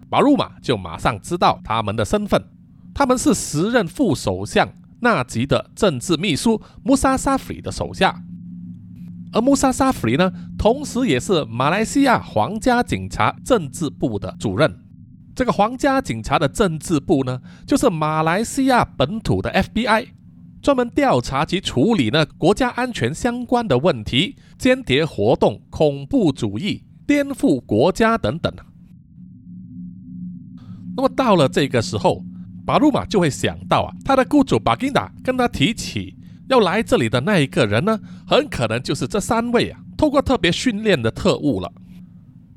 [0.09, 2.43] 巴鲁马就马上知道他们的身份，
[2.95, 4.67] 他们是时任副首相
[5.01, 8.23] 纳吉的政治秘书穆萨沙弗里的手下，
[9.33, 14.77] 而穆萨沙弗里呢，同时也是马来西亚皇家警察政治部的主任。
[15.33, 20.07] 这个皇家警察的政治部呢，就是马来西亚本土的 FBI。
[20.61, 28.53] 专门调查及处理呢国家安全相关的问题、间谍活动、恐怖主义、颠覆国家等等。
[30.95, 32.23] 那么到了这个时候，
[32.63, 36.15] 巴鲁马就会想到啊，他的雇主巴金达跟他提起
[36.51, 41.71] 要来这里的那一个人呢，很可能就是这三位啊，透过特别训练的特务了。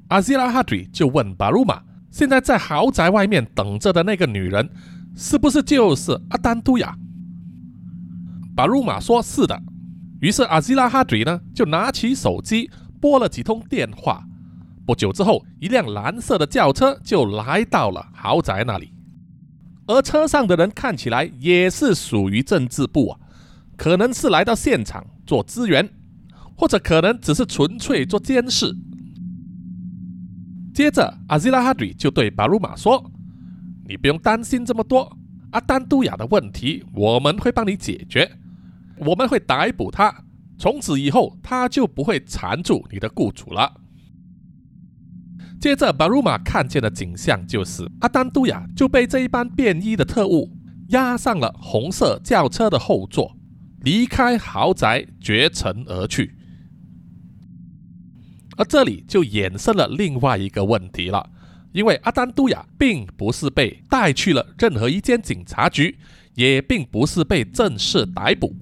[0.08, 1.80] 阿兹拉哈迪就问巴鲁马：
[2.10, 4.68] 现在在豪宅外面等着的那个女人，
[5.14, 6.92] 是不是就是阿丹都亚？
[8.56, 9.56] 巴鲁马说：“是的。”
[10.20, 12.68] 于是阿兹拉哈迪呢就拿起手机
[13.00, 14.24] 拨了几通电话。
[14.84, 18.92] 不久之后，一辆蓝色的轿车就来到了豪宅那里，
[19.86, 23.18] 而车上的人看起来也是属于政治部啊，
[23.76, 25.88] 可能是来到现场做支援，
[26.56, 28.74] 或者可能只是纯粹做监视。
[30.74, 33.10] 接着，阿兹拉哈里就对巴鲁马说
[33.86, 35.16] ：“你不用担心这么多，
[35.52, 38.30] 阿丹都亚的问题我们会帮你解决。”
[38.98, 40.22] 我们会逮捕他，
[40.56, 43.80] 从此以后他就不会缠住你的雇主了。
[45.60, 50.56] 接着，巴鲁马看见的景象就是阿丹都亚就被这一班便衣的特务
[50.90, 53.36] 押上了红色轿车的后座，
[53.84, 56.34] 离开豪宅绝尘而去。
[58.56, 61.28] 而这里就衍生了另外一个问题了，
[61.72, 65.98] 因为阿丹都亚并不是被带去了任何一间警察局，
[66.34, 68.56] 也并不是被正式逮捕。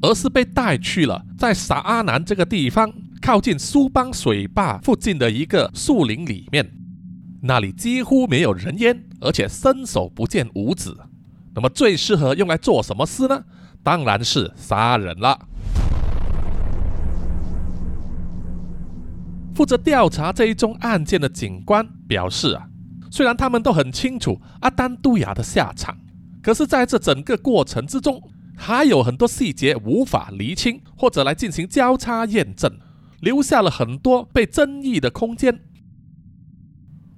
[0.00, 6.70] 而是被带去了在沙阿南这个地方靠近苏邦水坝附近的一个树林里面，
[7.42, 10.96] 那里几乎没有人烟，而且伸手不见五指。
[11.52, 13.42] 那么最适合用来做什么事呢？
[13.82, 15.38] 当然是杀人了。
[19.54, 22.68] 负责调查这一宗案件的警官表示啊，
[23.10, 25.96] 虽然他们都很清楚阿丹杜亚的下场，
[26.42, 28.22] 可是在这整个过程之中。
[28.60, 32.68] 还有很多细节无法厘清，或者来进行交叉验证，
[33.20, 35.60] 留下了很多被争议的空间。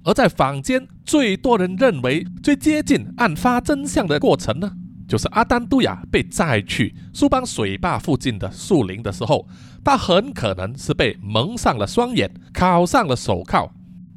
[0.03, 4.71] 而在坊间最多人认为最接近案发真相的过程呢，
[5.11, 9.45] 就是阿丹都亚被载去苏邦水坝附近的树林的时候，
[9.83, 13.69] 他很可能是被蒙上了双眼，铐上了手铐。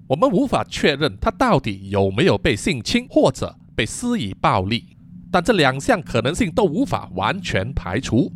[0.06, 4.96] 我们无法确认他到底有没有被性侵或者被施以暴力。
[5.32, 8.32] 但这两项可能性都无法完全排除。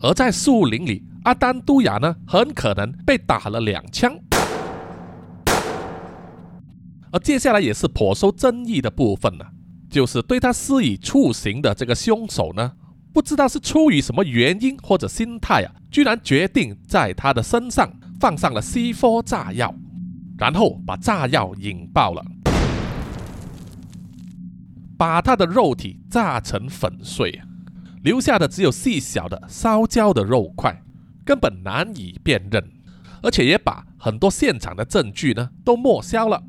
[0.00, 4.18] 而在树林里，阿丹都亚呢，很可能被打了两枪。
[7.12, 9.44] 而接下来也是颇受争议的部分呢，
[9.90, 12.72] 就是对他施以处刑的这个凶手呢，
[13.12, 19.74] 不知道是出于什么原因或者心态啊，居然决定在他的身上放上了 C4 炸药，
[20.38, 22.24] 然后把炸药引爆了。
[24.96, 27.40] 把他的肉体炸成粉碎，
[28.02, 30.82] 留下的只有细小的烧焦的肉块，
[31.24, 32.62] 根本难以辨认，
[33.22, 36.42] 而且也把很多现场的证据呢都抹消了。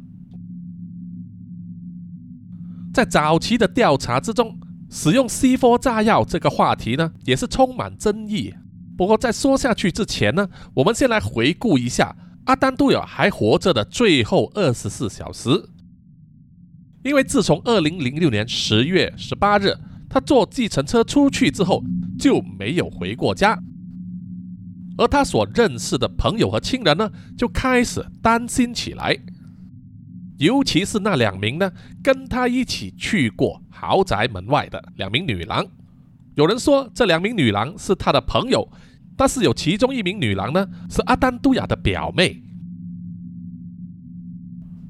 [2.94, 8.54] 在早期的调查之中，使用 C4 炸药这个话题呢也是充满争议。
[8.98, 15.50] 不过在说下去之前呢，我们先来回顾一下阿丹杜尔还活着的最后二十四小时。
[17.04, 19.76] 因为自从二零零六年十月十八日
[20.08, 21.82] 他坐计程车出去之后，
[22.20, 23.58] 就没有回过家，
[24.98, 29.18] 而他所认识的朋友和亲人呢，就开始担心起来，
[30.42, 35.64] 尤其是那两名呢跟他一起去过豪宅门外的两名女郎。
[36.34, 38.68] 有人说这两名女郎是他的朋友，
[39.16, 42.42] 但是有其中一名女郎呢是阿丹都雅的表妹。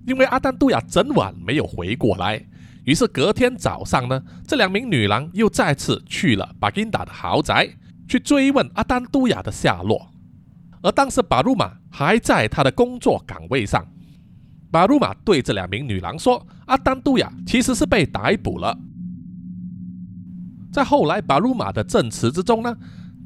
[0.08, 2.42] 因为阿丹杜亚整晚没有回过来，
[2.86, 7.70] 于是隔天早上呢，这两名女郎又再次去了巴金达的豪宅，
[8.08, 10.12] 去追问阿丹杜亚的下落。
[10.82, 13.86] 而当时巴鲁玛还在他的工作岗位上，
[14.72, 18.76] 巴鲁玛对这两名女郎说：“阿丹杜亚其实是被逮捕了。”
[20.74, 22.76] 在后来巴鲁玛的证词之中呢，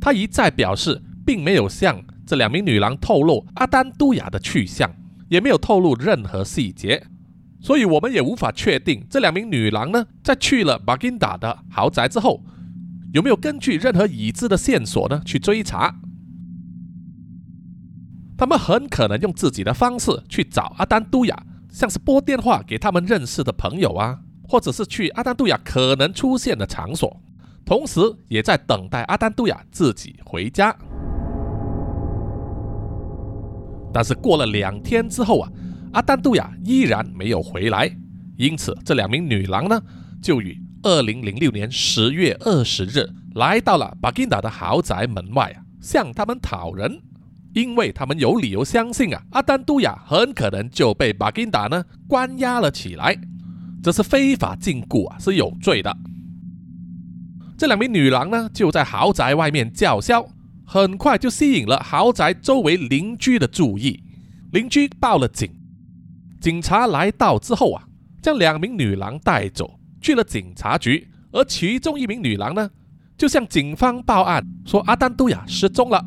[0.02, 4.92] 他一再表示并没有向这两名女郎透露阿丹杜亚的去向。
[5.28, 7.08] 也没有透露任何细节，
[7.60, 12.46] 所以我们也无法确定这两名女郎呢，在去了巴金达的豪宅之后，
[13.12, 16.00] 有没有根据任何已知的线索呢去追查。
[18.38, 27.22] 他们很可能用自己的方式去找阿丹都雅，像是拨电话给他们认识的朋友啊，或者是去阿丹都雅可能出现的场所，
[27.66, 30.76] 同时也在等待阿丹都雅自己回家。
[33.94, 35.50] 但是过了两天之后啊，
[35.94, 37.90] 阿丹杜亚依然没有回来，
[38.36, 39.82] 因此这两名女郎呢，
[40.22, 47.02] 就于二零零六年十月二十日来到了巴金达的豪宅门外啊，向他们讨人，
[47.56, 53.18] 因为他们有理由相信啊，阿丹杜亚很可能就被巴金达呢关押了起来，
[53.82, 55.96] 这是非法禁锢啊，是有罪的。
[57.58, 60.28] 这两名女郎呢，就在豪宅外面叫嚣。
[60.68, 64.04] 很快就吸引了豪宅周围邻居的注意，
[64.52, 65.50] 邻居报了警。
[66.42, 67.84] 警察来到之后啊，
[68.22, 72.70] 将两名女郎带走去了警察局，而其中一名女郎呢，
[73.16, 76.04] 就向警方报案说阿丹都雅失踪了。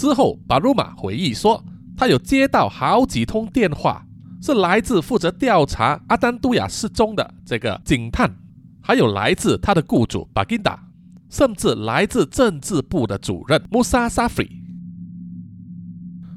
[0.00, 1.62] 之后，巴鲁玛回忆说，
[1.94, 4.02] 他有接到好几通电话，
[4.40, 8.34] 是来自负责调查阿丹都雅失踪的这个警探，
[8.80, 10.82] 还有来自他的雇主巴金达。
[11.28, 14.50] 甚至来自政治部的主任穆萨沙弗里，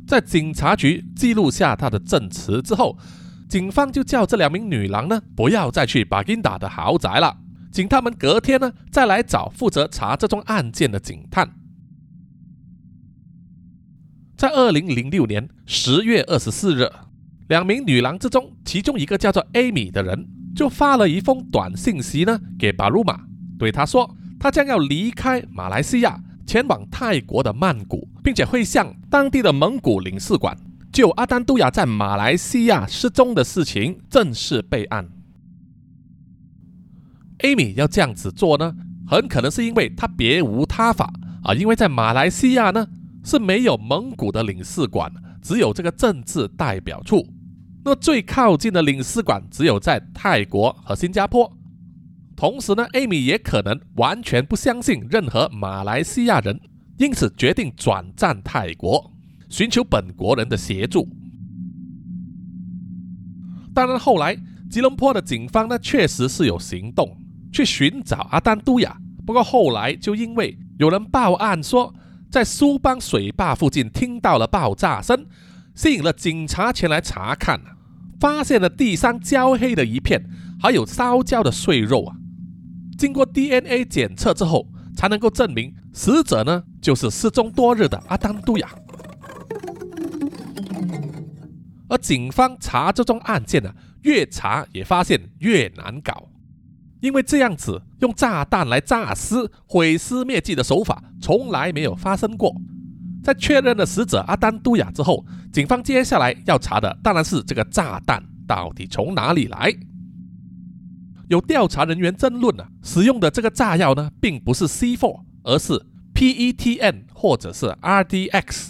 [0.06, 2.98] 在警察局记录下他的证词之后，
[3.48, 7.38] 警方就叫这两名女郎呢不要再去巴金达的豪宅了，
[7.72, 11.50] 请他们隔天呢再来找负责查这宗案件的警探。
[14.44, 16.92] 在二零零六年十月二十四日，
[17.48, 23.22] 两名女郎之中，其中一个叫做艾米的人就发了一封短信息呢给巴鲁马，
[23.58, 24.14] 对他说。
[24.38, 30.58] 他将要离开马来西亚，前往泰国的曼谷，并且会向当地的蒙古领事馆
[30.92, 35.08] 就阿丹都雅在马来西亚失踪的事情正式备案。
[37.38, 38.76] 艾米要这样子做呢，
[39.08, 42.86] 很可能是因为他别无他法啊，因为在马来西亚呢
[43.24, 47.26] 是没有蒙古的领事馆，只有这个政治代表处。
[47.86, 51.52] 那最靠近的领事馆只有在泰国和新加坡。
[52.36, 56.60] 同时呢，艾米也可能完全不相信任何马来西亚人，
[56.98, 59.12] 因此决定转战泰国，
[59.50, 61.08] 寻求本国人的协助。
[63.74, 64.38] 当然，后来
[64.70, 67.18] 吉隆坡的警方呢，确实是有行动
[67.52, 71.94] 去寻找阿丹都雅，不过后来就因为有人报案说，
[72.34, 75.28] 在苏邦水坝附近听到了爆炸声，
[75.76, 77.62] 吸引了警察前来查看，
[78.20, 80.20] 发现了地上焦黑的一片，
[80.60, 82.16] 还有烧焦的碎肉啊。
[82.98, 84.68] 经过 DNA 检测之后，
[84.98, 88.68] 才能够证明死者呢就是失踪多日的阿丹都雅。
[91.88, 93.72] 而警方查这宗案件呢，
[94.02, 96.28] 越查也发现越难搞，
[97.04, 99.36] 因为这样子用炸弹来炸尸、
[99.68, 102.56] 毁尸灭迹的手法从来没有发生过。
[103.22, 109.74] 在确认了死者阿丹都雅之后，警方接下来要查的当然是这个炸弹到底从哪里来。
[111.28, 115.74] 有调查人员争论啊，使用的这个炸药呢，并不是 C4，而是
[116.14, 118.70] PETN 或者是 RDX。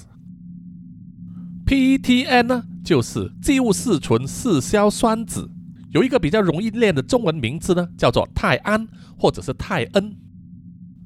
[1.67, 5.49] PETN 呢，就是基物四醇四硝酸酯，
[5.93, 8.87] 有一个比较容易念的中文名字呢，叫做泰安
[9.17, 10.15] 或者是泰恩，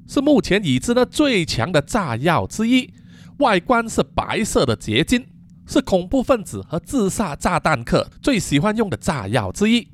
[0.06, 2.90] 是目前已知呢最强的炸药之一，
[3.38, 5.26] 外观是白色的结晶，
[5.66, 9.88] 是恐怖分子和自杀炸弹客最喜欢用的炸药之一。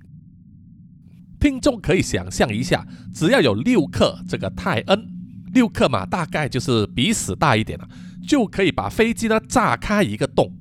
[1.40, 5.08] 听众可以想象一下，只要有六克这个泰恩，
[5.52, 7.88] 六克嘛，大概就是比屎大一点了，
[8.26, 10.56] 就可以把飞机呢炸开一个洞。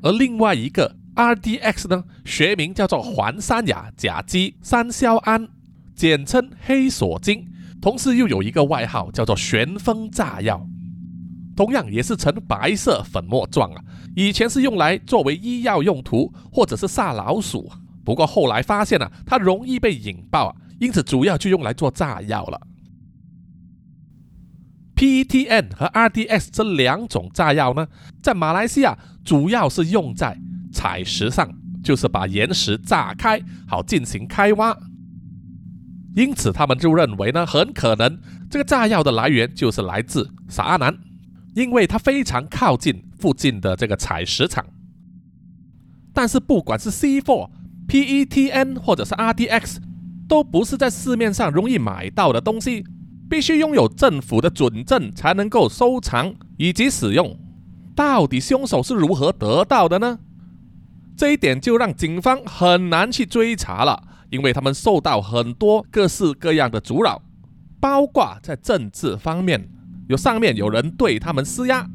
[0.00, 5.48] 而另外一个 RDX 呢，学名叫做环三亚甲基三硝胺，
[5.94, 7.48] 简称黑索金，
[7.80, 10.68] 同时又有一个外号叫做旋风炸药，
[11.56, 13.82] 同样也是呈白色粉末状啊。
[14.14, 17.70] 以前是用来作为医药用途，或者是杀老鼠。
[18.04, 22.60] 不过后来发现啊它容易被引爆啊，因此主要就用来做炸药了。
[24.94, 27.86] PETN 和 RDX 这两种炸药呢，
[28.22, 30.38] 在马来西亚主要是用在
[30.76, 31.48] 采石上，
[31.82, 34.76] 就是把岩石炸开，好进行开挖。
[36.14, 38.18] 因此他们就认为呢，很可能
[38.50, 40.98] 这个炸药的来源就是来自沙阿南，
[41.54, 44.64] 因为它非常靠近附近的这个采石场。
[46.12, 47.48] 但是不管是 C4、
[47.88, 49.78] PETN 或者是 RDX，
[50.28, 52.84] 都不是在市面上容易买到的东西。
[53.28, 57.36] 必须拥有政府的准证才能够收藏以及使用。
[57.92, 60.20] 到底凶手是如何得到的呢？
[61.16, 67.22] 这一点就让警方很难去追查了，因为他们受到很多各式各样的阻扰，
[67.80, 69.68] 包括在政治方面，
[70.08, 71.88] 有上面有人对他们施压。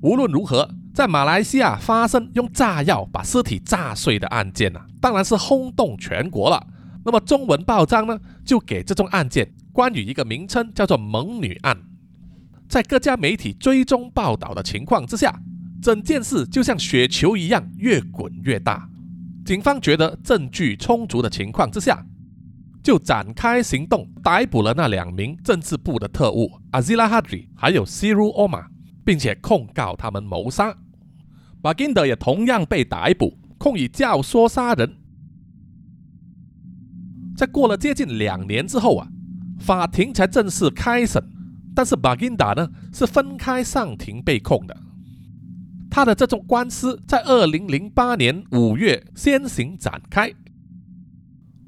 [0.00, 6.66] 无论如何，在马来西亚发生用炸药把尸体炸碎的案件呢，当然是轰动全国了。
[7.04, 9.52] 那么中文报章呢，就给这宗案件。
[9.72, 11.76] 关于一个名称叫做“猛女案”，
[12.68, 15.36] 在各家媒体追踪报道的情况之下，
[15.84, 18.88] 整件事就像雪球一样越滚越大。
[19.44, 22.02] 警方觉得证据充足的情况之下，
[22.82, 28.64] 就展开行动，逮捕了那两名政治部的特务阿 l 拉哈 i 还有 Siru Oma，
[29.04, 30.74] 并且控告他们谋杀。
[31.60, 34.96] 巴金德也同样被逮捕，控以教唆杀人。
[37.36, 39.08] 在过了接近两年之后啊。
[39.60, 41.22] 法庭才正式开审，
[41.74, 44.76] 但是巴金达呢是分开上庭被控的。
[45.94, 50.28] 他的这种官司在二零零八年五月先行展开，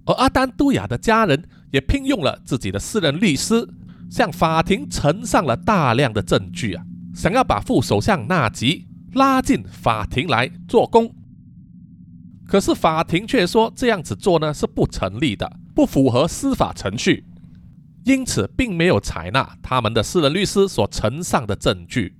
[0.04, 3.64] 而阿丹都雅的家人也聘用了自己的私人律师，
[4.10, 6.82] 向法庭呈上了大量的证据啊，
[7.14, 11.14] 想要把副首相纳吉拉进法庭来做供。
[12.48, 17.24] 可是法庭却说这样子做呢是不成立的，不符合司法程序。
[18.04, 22.15] 因此，并没有采纳他们的私人律师所呈上的证据。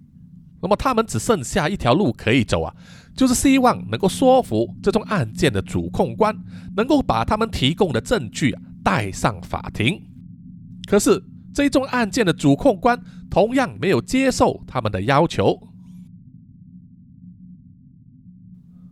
[0.67, 2.75] 那么，他们只剩下一条路可以走啊，
[3.15, 6.37] 就是希望能够说服这宗案件的主控官，
[6.77, 8.53] 能够把他们提供的证据
[8.83, 10.03] 带上法庭。
[10.89, 11.23] 可是，
[11.55, 13.01] 这宗案件的主控官
[13.31, 15.57] 同样没有接受他们的要求。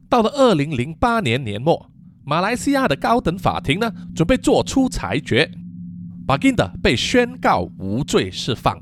[0.09, 1.91] 到了二零零八年年末，
[2.25, 5.51] 马来西亚的高等法庭呢，准备做出裁决。
[6.25, 8.81] 巴金德被宣告无罪释放，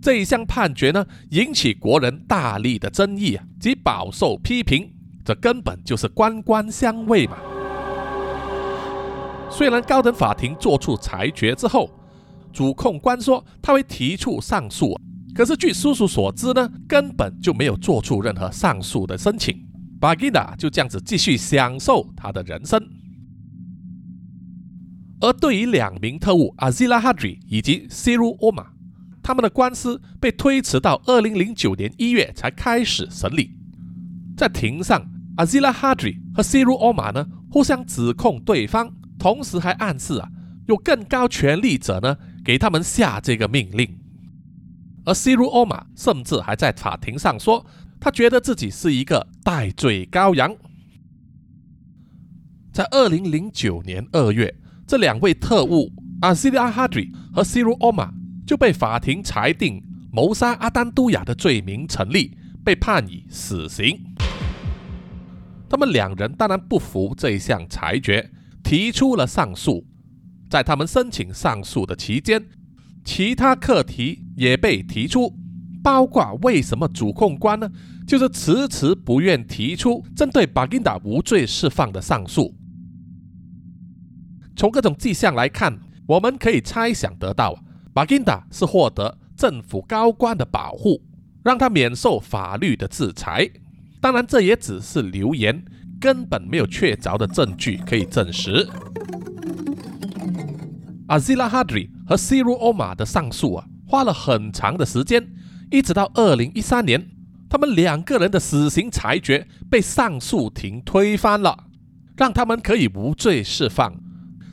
[0.00, 4.90] 这一项判决呢，引起国人大力的争议啊，及饱受批评。
[5.24, 7.36] 这根本就是官官相卫嘛。
[9.50, 11.90] 虽然高等法庭作出裁决之后，
[12.52, 14.98] 主控官说他会提出上诉，
[15.34, 19.62] 可是据叔叔所知呢，根本就没有做出任何上诉的申请。
[20.00, 22.82] 巴金德就这样子继续享受他的人生。
[25.20, 28.64] 而对于两名特务阿兹拉哈迪以及 Siru Oma，
[29.30, 33.54] 他们的官司被推迟到二零零九年一月才开始审理。
[34.36, 40.28] 在庭上，阿兹拉哈迪和 Siru Oma 呢互相指控对方，同时还暗示啊
[40.66, 44.00] 有更高权力者呢给他们下这个命令。
[45.04, 47.64] 而 Siru Oma 甚至还在法庭上说，
[48.00, 50.56] 他觉得自己是一个戴罪羔羊。
[52.72, 54.52] 在二零零九年二月。
[54.88, 58.12] 这两位特务阿西利阿哈迪和西鲁奥马
[58.50, 59.80] 就被法庭裁定
[60.10, 63.96] 谋杀阿丹都雅的罪名成立，被判以死刑。
[65.68, 68.28] 他们两人当然不服这一项裁决，
[68.64, 69.86] 提出了上诉。
[70.50, 72.44] 在他们申请上诉的期间，
[73.04, 75.32] 其他课题也被提出，
[75.80, 77.70] 包括为什么主控官呢，
[78.04, 82.52] 就是迟迟不愿提出针对巴金达无罪释放的上诉。
[84.56, 85.78] 从各种迹象来看，
[86.08, 87.56] 我们可以猜想得到，
[87.92, 91.02] 巴金达是获得政府高官的保护，
[91.42, 93.50] 让他免受法律的制裁。
[94.00, 95.64] 当然，这也只是流言，
[96.00, 98.68] 根本没有确凿的证据可以证实。
[101.08, 105.28] 阿兹拉哈迪和西鲁欧马的上诉啊，花了很长的时间，
[105.70, 107.10] 一直到二零一三年，
[107.48, 111.64] 他们两个人的死刑裁决被上诉庭推翻了，
[112.16, 113.92] 让他们可以无罪释放。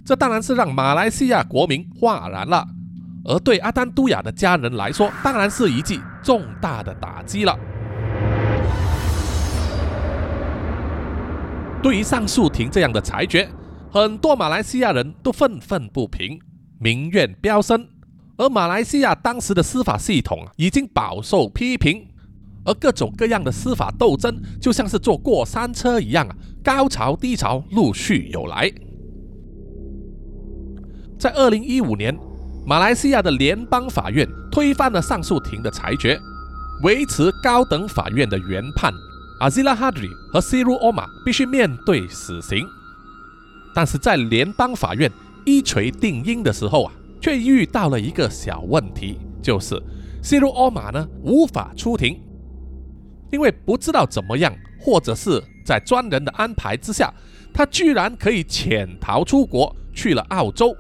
[0.04, 2.68] 这当然是让马来西亚国民哗然了，
[3.28, 7.54] 而对阿丹都雅的家人来说，当然是一记重大的打击了。
[11.84, 13.48] 对于上诉庭这样的裁决，
[13.92, 16.40] 很多马来西亚人都愤愤不平。
[16.80, 17.88] 民怨飙升，
[18.38, 22.08] 而马来西亚当时的司法系统啊，已经饱受批评，
[22.64, 28.72] 而各种各样的司法斗争就像是坐过山车一样啊，高潮低潮陆续有来。
[31.20, 32.16] 在二零一五年，
[32.68, 36.20] 马来西亚的联邦法院推翻了上诉庭的裁决，
[36.84, 38.92] 维持高等法院的原判，
[39.40, 42.68] 阿兹拉哈迪和西鲁欧马必须面对死刑，
[43.74, 45.10] 但是在联邦法院。
[45.46, 46.92] 一锤定音的时候啊，
[47.22, 49.82] 却遇到了一个小问题，就是
[50.22, 52.22] 西鲁奥马呢无法出庭，
[53.32, 57.14] 因为不知道怎么样，或者是在专人的安排之下，
[57.54, 60.76] 他居然可以潜逃出国去了澳洲。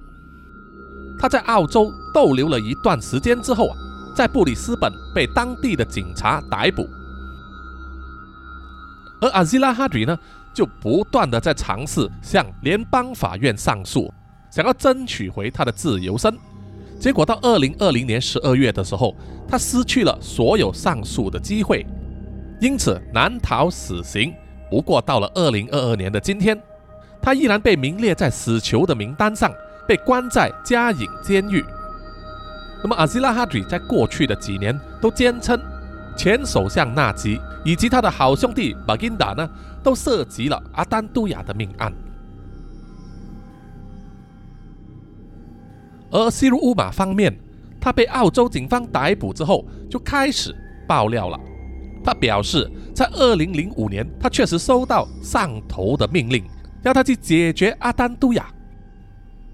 [1.19, 3.75] 他在澳洲逗留了一段时间之后啊，
[4.15, 6.87] 在布里斯本被当地的警察逮捕，
[9.21, 10.17] 而阿兹拉哈迪呢，
[10.53, 14.13] 就不断的在尝试向联邦法院上诉。
[14.49, 16.33] 想要争取回他的自由身，
[16.99, 19.15] 结果到二零二零年十二月的时候，
[19.47, 21.85] 他失去了所有上诉的机会，
[22.61, 24.33] 因此难逃死刑。
[24.71, 26.59] 不过到了二零二二年的今天，
[27.21, 29.51] 他依然被名列在死囚的名单上，
[29.87, 31.65] 被关在加隐监狱。
[32.83, 35.59] 那么阿西拉哈迪在过去的几年都坚称，
[36.15, 39.49] 前首相纳吉以及他的好兄弟巴金达呢，
[39.81, 41.91] 都涉及了阿丹杜亚的命案。
[46.09, 47.35] 而西鲁乌马方面，
[47.81, 50.55] 他被澳洲警方逮捕之后，就开始
[50.87, 51.39] 爆料了。
[52.03, 56.45] 他表示，在2005年，他确实收到上头的命令，
[56.83, 58.47] 要他去解决阿丹都亚。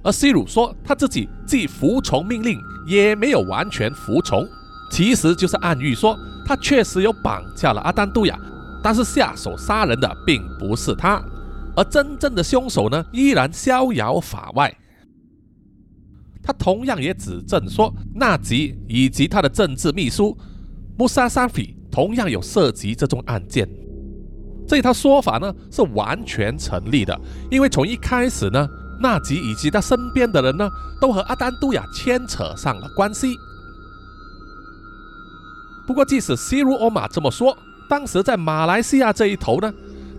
[0.04, 4.46] 而西鲁说，他自己既服从命令，也没有完全服从，
[4.92, 8.38] 其实就是暗喻说，他确实有绑架了阿丹都亚，
[8.84, 11.24] 但是下手杀人的并不是他，
[11.76, 14.76] 而真正的凶手呢，依然逍遥法外。
[16.44, 20.38] 他同样也指证说，纳吉以及他的政治秘书
[20.98, 23.66] 穆萨沙菲同样有涉及这宗案件。
[24.68, 27.18] 这一套说法呢是完全成立的，
[27.50, 28.68] 因为从一开始呢，
[29.00, 30.70] 纳吉以及他身边的人呢
[31.00, 33.38] 都和阿丹都亚牵扯上了关系。
[35.86, 37.58] 不过，即使西鲁欧玛这么说，
[37.90, 39.74] 当时在马来西亚这一头呢，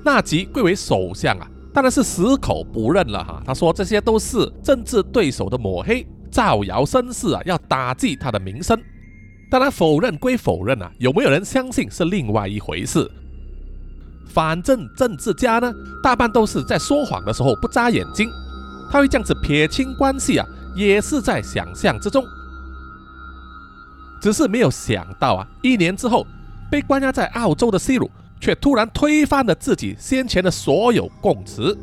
[0.05, 1.49] 纳吉贵为首相啊。
[1.73, 8.81] 当然是死口不认了哈，他说这些都是政治对手的抹黑、造谣生事啊，要打击他的名声。
[9.51, 13.11] 当然否认归否认啊，有没有人相信是另外一回事。
[14.29, 15.73] 反正政治家呢，
[16.03, 18.31] 大半都是在说谎的时候不眨眼睛，
[18.95, 22.25] 他会这样子撇清关系啊，也是在想象之中。
[24.23, 26.25] 只是没有想到啊，一年之后
[26.71, 28.09] 被关押在澳洲的 C 鲁。
[28.41, 31.75] 却突然推翻了自己先前的所有供词。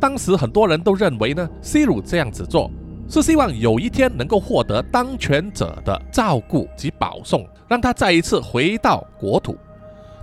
[0.00, 2.70] 当时很多人都认为呢，C 鲁这样子做
[3.10, 9.58] 是希望有一天能够获得当权者的照顾及保送，让他再一次回到国土，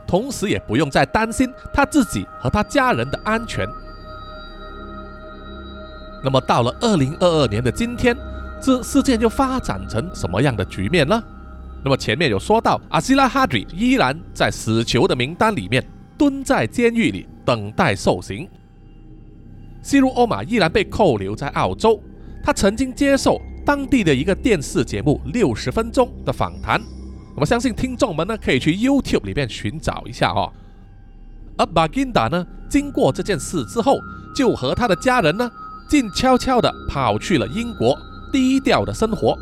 [0.08, 3.68] 同时也不用再担心他自己和他家人的安全。
[6.24, 8.16] 那么到了二零二二年的今天，
[8.62, 11.22] 这事件就发展成什么样的局面呢？
[11.84, 15.86] 那么前面有说到，阿西拉哈迪依然在死囚的名单里面，
[16.18, 18.48] 蹲在监狱里等待受刑。
[19.82, 22.02] 西鲁欧马依然被扣留在澳洲，
[22.42, 26.82] 他曾经接受当地的一个电视节目六十分钟的访谈。
[27.36, 30.50] 我相信听众们呢可以去 YouTube 里面寻找一下哦。
[31.58, 33.98] 而巴金达呢，经过这件事之后，
[34.34, 35.52] 就和他的家人呢，
[35.94, 37.96] 静悄悄地跑去了英国，
[38.32, 39.38] 低调的生活。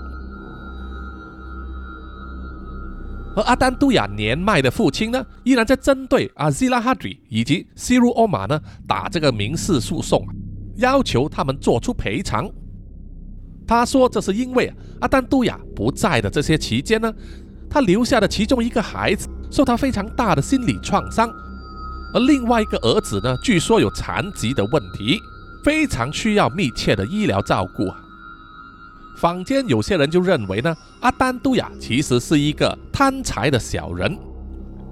[3.38, 10.28] 而阿丹都亚年迈的父亲呢，依然在针对阿西拉哈迪以及西鲁欧马呢打这个民事诉讼，
[10.76, 12.52] 要求他们做出赔偿。
[13.66, 17.14] 他说，这是因为阿丹都亚不在的这些期间呢，
[17.70, 21.30] 他留下的其中一个孩子受到非常大的心理创伤，
[22.14, 25.18] 而另外一个儿子呢，据说有残疾的问题，
[25.64, 27.98] 非常需要密切的医疗照顾啊。
[29.18, 34.18] 坊间有些人就认为呢，阿丹都雅其实是一个贪财的小人，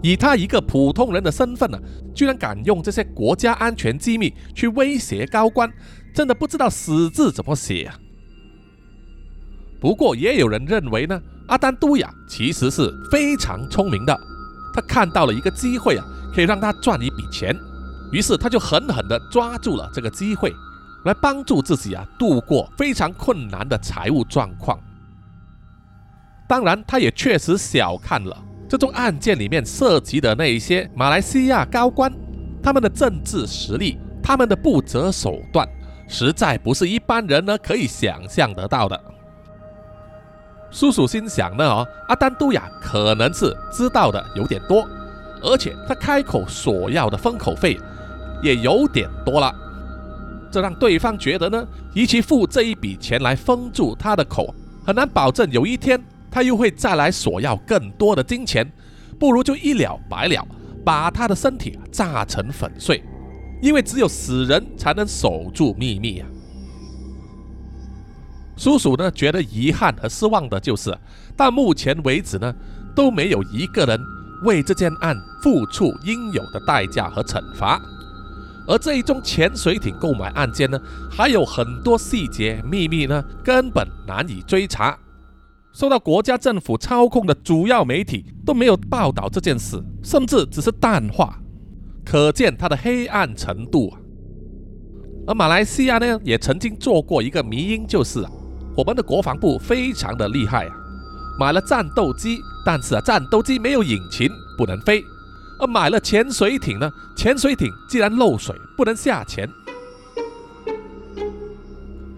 [0.04, 1.80] 以他一个普通人的身份呢，
[2.14, 5.72] 居然敢用这些国家安全机密去威胁高官，
[6.14, 7.98] 真的不知道死字怎么写啊！
[9.80, 14.16] 不过也有人认为呢，阿丹都雅其实是非常聪明的，
[14.76, 16.06] 他看到了一个机会啊，
[16.36, 17.58] 可以让他赚一笔钱，
[18.12, 20.54] 于是他就狠狠地抓住了这个机会，
[21.06, 24.80] 来帮助自己啊度过非常困难的财务状况。
[26.48, 28.36] 当然，他也确实小看了
[28.68, 32.12] 这宗案件里面涉及的那一些马来西亚高官，
[32.64, 35.68] 他们的政治实力，他们的不择手段，
[36.08, 39.00] 实在不是一般人呢可以想象得到的。
[40.72, 44.88] 叔叔心想呢，哦，阿丹都雅可能是知道的有点多，
[45.42, 47.78] 而且他开口索要的封口费
[48.42, 49.54] 也有点多了，
[50.52, 54.54] 这让对方觉得呢，与其付这一笔钱来封住他的口，
[54.86, 58.72] 很难保证有一天他又会再来索要更多的金钱，
[59.20, 60.48] 不如就一了百了，
[60.86, 63.04] 把他的身体炸成粉碎，
[63.62, 66.28] 因为只有死人才能守住秘密啊。
[68.56, 70.98] 叔叔呢，觉得遗憾和失望的就是，
[71.36, 72.54] 到目前为止呢，
[72.96, 74.00] 都没有一个人
[74.44, 77.80] 为这件案付出应有的代价和惩罚。
[78.70, 84.96] 而这一宗潜水艇购买案件呢，还有很多细节秘密呢，根本难以追查。
[85.74, 91.40] 受到国家政府操控的主要媒体都没有报道这件事，甚至只是淡化，
[92.06, 93.98] 可见它的黑暗程度啊。
[95.26, 98.30] 而马来西亚呢，也曾经做过一个迷因，就是啊。
[98.78, 100.76] 我们的国防部非常的厉害啊，
[101.40, 105.02] 买了战斗机，但是啊，战斗机没有引擎，不能飞；
[105.60, 109.48] 而买了潜水艇呢，潜水艇既然漏水，不能下潜。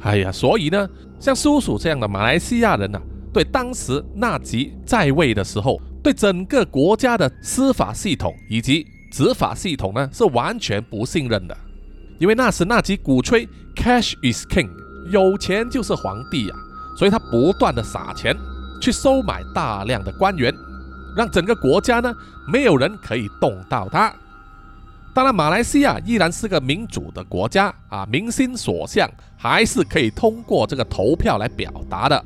[0.03, 0.87] 哎呀，所以呢，
[1.19, 3.01] 像叔叔这样的马来西亚人呢，
[3.33, 11.57] 对当时纳吉在位的时候，对整个国家的司法系统以及执法系统呢，是完全不信任的，
[12.19, 14.69] 因为那时纳吉鼓吹 “cash is king”。
[15.11, 16.55] 有钱就是皇帝呀，
[16.97, 18.35] 所以他不断的撒钱
[18.81, 20.53] 去收买大量的官员，
[21.15, 22.13] 让整个国家呢
[22.47, 24.13] 没有人可以动到他。
[25.13, 32.23] 当然，马来西亚依然是个民主的国家啊，民心所向还是可以通过这个投票来表达的。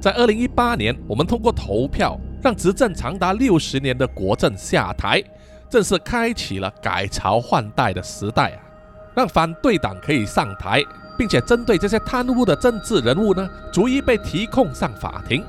[0.00, 5.22] 在二零一八年，我们通过投票让执政长达六十年的国政下台，
[5.68, 8.58] 正式开启了改朝换代的时代啊，
[9.16, 10.82] 让反对党可以上台。
[11.16, 15.44] 并且针对这些贪污的政治人物呢，逐一被提控上法庭，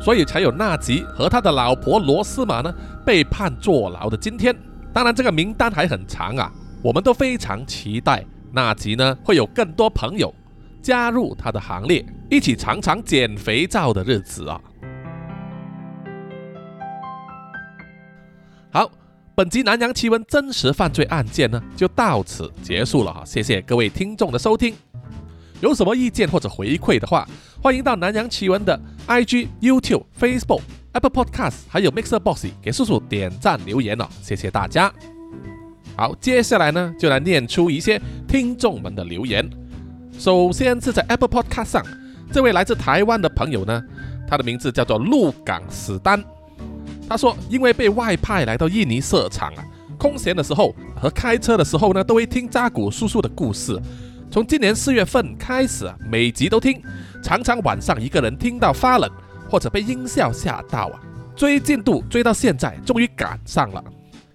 [0.00, 2.72] 所以才有纳吉和他的老婆罗斯玛呢
[3.04, 4.54] 被判坐牢的今天。
[4.92, 10.34] 当然，这个名单还很长啊，我们都非常期待纳吉呢会有更多朋友
[10.80, 14.60] 加入他的行列，一起尝尝减肥皂的日子啊。
[18.70, 18.90] 好。
[19.34, 23.22] 本集南洋奇闻真实犯罪案件呢，就到此结束了哈。
[23.24, 24.74] 谢谢各位听众的收听，
[25.60, 27.26] 有什么意见或者回馈的话，
[27.60, 30.60] 欢迎到南洋奇闻的 IG、YouTube、Facebook、
[30.92, 34.92] Apple Podcast 还有 Mixer Box 给叔叔点赞留言哦，谢谢大家。
[35.96, 39.48] 好，接下来呢，就来念出一些听众们的留言。
[40.16, 41.84] 首先是在 Apple Podcast 上，
[42.32, 43.82] 这位来自台湾的朋友呢，
[44.28, 46.22] 他的名字叫做鹿港史丹。
[47.08, 49.64] 他说：“因为被外派来到印尼设厂啊，
[49.98, 53.76] 空闲的时候和开车的时候呢，都会听扎古叔叔的故事。
[54.30, 56.82] 从今年四月份开始，每集都听，
[57.22, 59.10] 常常晚上一个人听到发冷，
[59.48, 61.00] 或者被音效吓到啊。
[61.34, 63.82] 追进度追到现在，终于赶上了。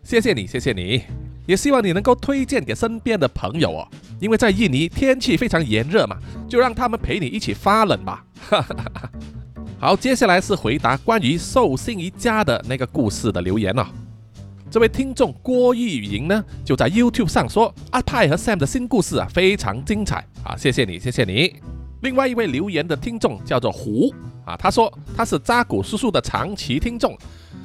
[0.02, 1.04] 谢谢你，谢谢你，
[1.46, 3.88] 也希望你能够推荐给身边的朋友哦。
[4.20, 6.18] 因为在印尼天气非常炎热嘛，
[6.50, 8.26] 就让他们陪你一起发冷吧。
[9.80, 13.88] ”。好，接下来是回答关于寿星一家的那个故事的留言了。
[14.74, 21.58] 这位听众郭玉莹呢，就在 YouTube 上说阿派和 Sam 的新故事啊非常精彩啊，谢谢你，谢谢你。
[22.02, 24.12] 另外一位留言的听众叫做胡
[24.44, 27.16] 啊，他说他是扎古叔叔的长期听众，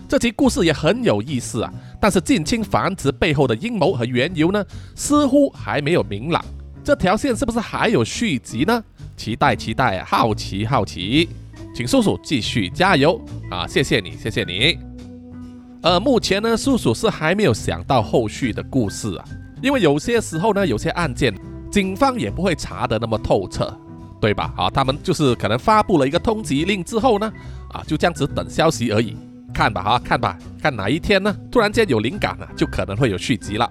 [0.07, 4.63] 这集故事也很有意思啊，但是近亲繁殖背后的阴谋和缘由呢，
[4.95, 6.45] 似乎还没有明朗。
[6.85, 8.85] 这条线是不是还有续集呢？
[9.17, 11.27] 期待期待，好奇好奇。
[11.75, 13.19] 请叔叔继续加油
[13.51, 13.67] 啊！
[13.67, 14.98] 谢谢你，谢谢你。
[15.81, 19.25] 呃，目前呢，叔叔是还没有想到后续的故事啊，
[19.63, 21.33] 因为有些时候呢，有些案件
[21.71, 23.73] 警方也不会查得那么透彻，
[24.21, 24.53] 对吧？
[24.57, 27.33] 啊，他们就是可能发布了一个通缉令之后呢，
[27.73, 29.17] 啊，就这样子等消息而已。
[29.55, 33.71] 看吧，哈，看吧，看哪一天呢，突然间有灵感了，就可能会有续集了。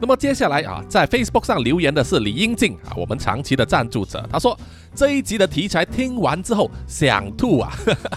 [0.00, 4.26] 那么接下来啊，在 Facebook 上留言的是李英静啊，我们长期的赞助者。
[4.30, 4.58] 他说
[4.94, 7.72] 这一集的题材听完之后想吐啊，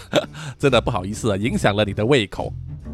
[0.58, 2.54] 真的不好意思啊，影响了你的胃口。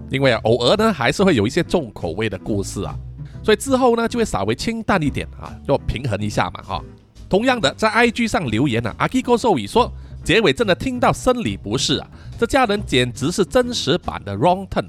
[0.09, 2.95] 因为啊，偶尔呢还是会有一些重口味的故事啊，
[3.43, 6.81] 所以之后呢就会稍微清淡一点啊，要平衡一下嘛哈。
[7.27, 9.91] 同样的，在 IG 上留言呢，阿 K 哥寿宇说，
[10.23, 14.85] 结尾真的听到生理不适啊，这家人简直是真实版的 Wrong Turn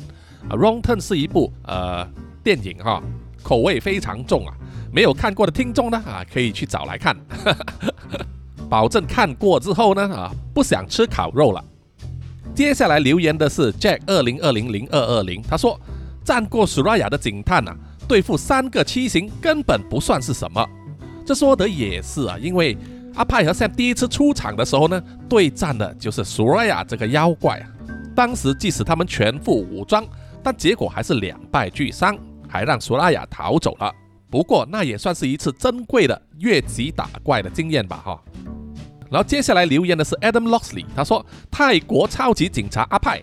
[0.49, 2.07] 啊，Wrong Turn 是一部呃
[2.45, 3.03] 电影哈，
[3.43, 4.55] 口味非常重啊，
[4.93, 7.17] 没有看过的听众呢啊可以去找来看，
[8.69, 11.65] 保证看过之后呢啊不想吃烤肉了。
[12.57, 15.79] 接下来留言的是 Jack 二零二零零二二零，他说
[16.25, 17.77] 战过苏拉雅的警探啊，
[18.09, 20.67] 对付三个七型根本不算是什么。
[21.27, 22.75] 这说的也是啊，因为
[23.15, 24.99] 阿派和 Sam 第一次出场的时候呢，
[25.29, 27.69] 对战的就是苏拉雅这个妖怪啊。
[28.15, 30.03] 当时即使他们全副武装，
[30.43, 32.17] 但结果还是两败俱伤，
[32.49, 33.93] 还让苏拉雅逃走了。
[34.31, 38.23] 不过那也算是一次珍贵的越级打怪的经验吧，哈。
[39.11, 43.23] 然后接下来留言的是 Adam Losley，他说泰国超级警察阿派，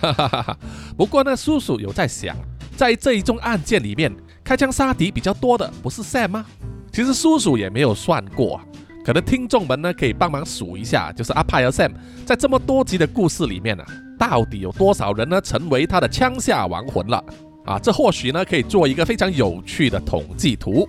[0.00, 0.58] 哈哈哈哈。
[0.96, 2.36] 不过呢，叔叔有在想，
[2.76, 4.14] 在这一宗案件里面，
[4.44, 6.46] 开枪杀敌比较多的不是 Sam 吗？
[6.92, 8.60] 其实叔叔也没有算过，
[9.04, 11.92] 可能听众们呢可以帮忙数一下，就是阿派和 Sam
[12.26, 13.84] 在这么多集的故事里面呢，
[14.18, 17.24] 到底有多少人呢成为他的枪下亡魂了？
[17.64, 20.86] 啊，这或许呢可以做一个非常有趣的统计图。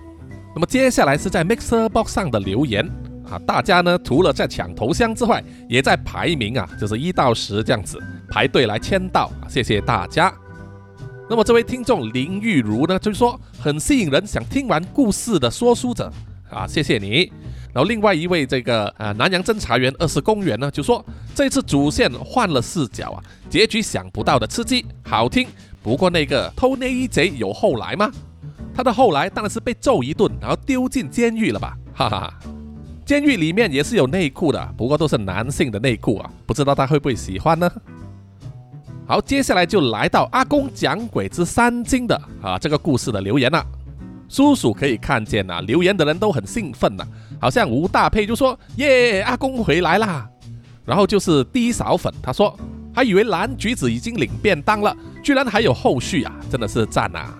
[0.55, 2.89] 那么接下来是在 Mixer Box 上的留言。
[3.29, 7.97] 啊，大家呢除了在抢头香之外，也在排名啊，就是一到十这样子
[8.29, 10.33] 排队来签到啊，谢谢大家。
[11.29, 16.11] 那么这位听众林玉如呢，就是说很吸引人，想听完故事的说书者
[16.49, 17.31] 啊，谢谢你。
[17.73, 21.03] 然后另外一位这个呃南洋侦查员二十公园呢，就说
[21.33, 25.47] 这次主线换了视角啊，结局想不到的刺激，好听。
[25.81, 28.11] 不过那个偷内衣贼有后来吗？
[28.75, 32.39] 他的后来当然是被揍一顿，然后丢进监狱了吧，哈哈哈。
[33.05, 37.71] 监狱里面也是有内裤的，不过都是男性的内裤啊，不知道他会不会喜欢呢？
[39.05, 43.65] 好，接下来就来到阿公讲鬼之三经的啊这个故事的留言了。
[44.29, 47.05] 叔叔可以看见呐，留言的人都很兴奋呐，
[47.39, 50.27] 好像吴大佩就说耶，阿公回来啦。
[50.85, 52.57] 然后就是低扫粉，他说
[52.93, 57.37] 还以为蓝橘子已经领便当了，居然还有后续啊，真的是赞啊！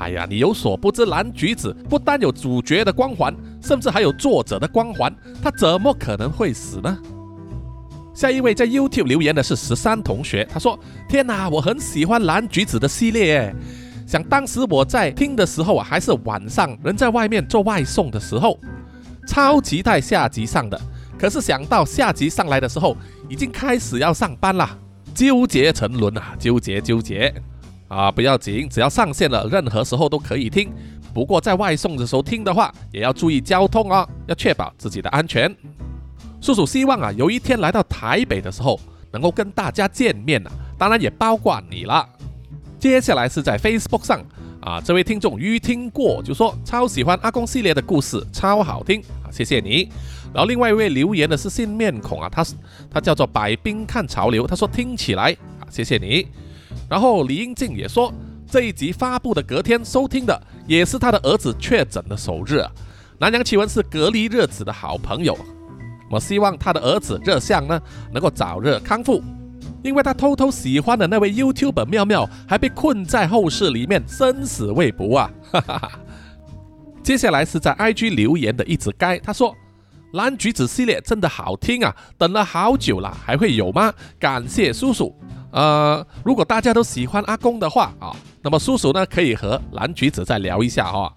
[0.00, 6.98] 哎呀，你有所不知，蓝橘子不单有主角的光环，甚至还有作者的光环，他怎么可能会死呢？
[8.14, 13.54] 下一位在 YouTube 留言的是十三同学，他说：“天哪，我很喜欢蓝橘子的系列，
[14.06, 18.58] 想当时我在听的时候啊，还是晚上人在外面做外送的时候，
[19.26, 20.80] 超期待下集上的。
[21.18, 22.96] 可是想到下集上来的时候，
[23.28, 24.66] 已经开始要上班了，
[25.14, 27.32] 纠结沉沦啊，纠结纠结。”
[27.90, 30.72] 啊，不要紧，只要上线了，任何时候都可以听。
[31.12, 35.52] 不过在外送的时候听的话，也要注意交通哦，要确保自己的安全。
[36.40, 38.78] 叔叔希望啊，有一天来到台北的时候，
[39.10, 42.08] 能够跟大家见面啊，当然也包括你了。
[42.78, 44.24] 接下来是在 Facebook 上
[44.62, 49.90] 啊，这位听众于听过就说超喜欢阿公系列的故事，超好听啊，谢谢你。
[50.32, 52.54] 然后另外一位留言的是新面孔啊，他是
[52.88, 56.28] 他叫做百兵看潮流，他说听起来啊，谢谢你。
[56.88, 58.12] 然后李英静也说，
[58.50, 62.58] 这一集发布的隔天收听的也是他的儿子确诊的首日。
[62.58, 62.70] 啊
[63.18, 65.36] 南洋奇闻是隔离热子的好朋友，
[66.10, 67.78] 我希望他的儿子热相呢
[68.10, 69.22] 能够早日康复，
[69.82, 75.30] 因为他偷偷喜欢的那位 YouTube 妙妙还被困在后室里面生死未卜啊！
[75.52, 75.92] 哈哈哈。
[77.02, 79.54] 接下来是在 IG 留言的一直该，他说
[80.12, 83.92] 蓝橘子系列真的好听啊，等了好久了，还会有吗？
[84.18, 85.14] 感谢叔叔。
[85.52, 91.12] 呃，如果大家都喜欢阿公的话啊，那么叔叔呢可以和蓝橘子再聊一下哈。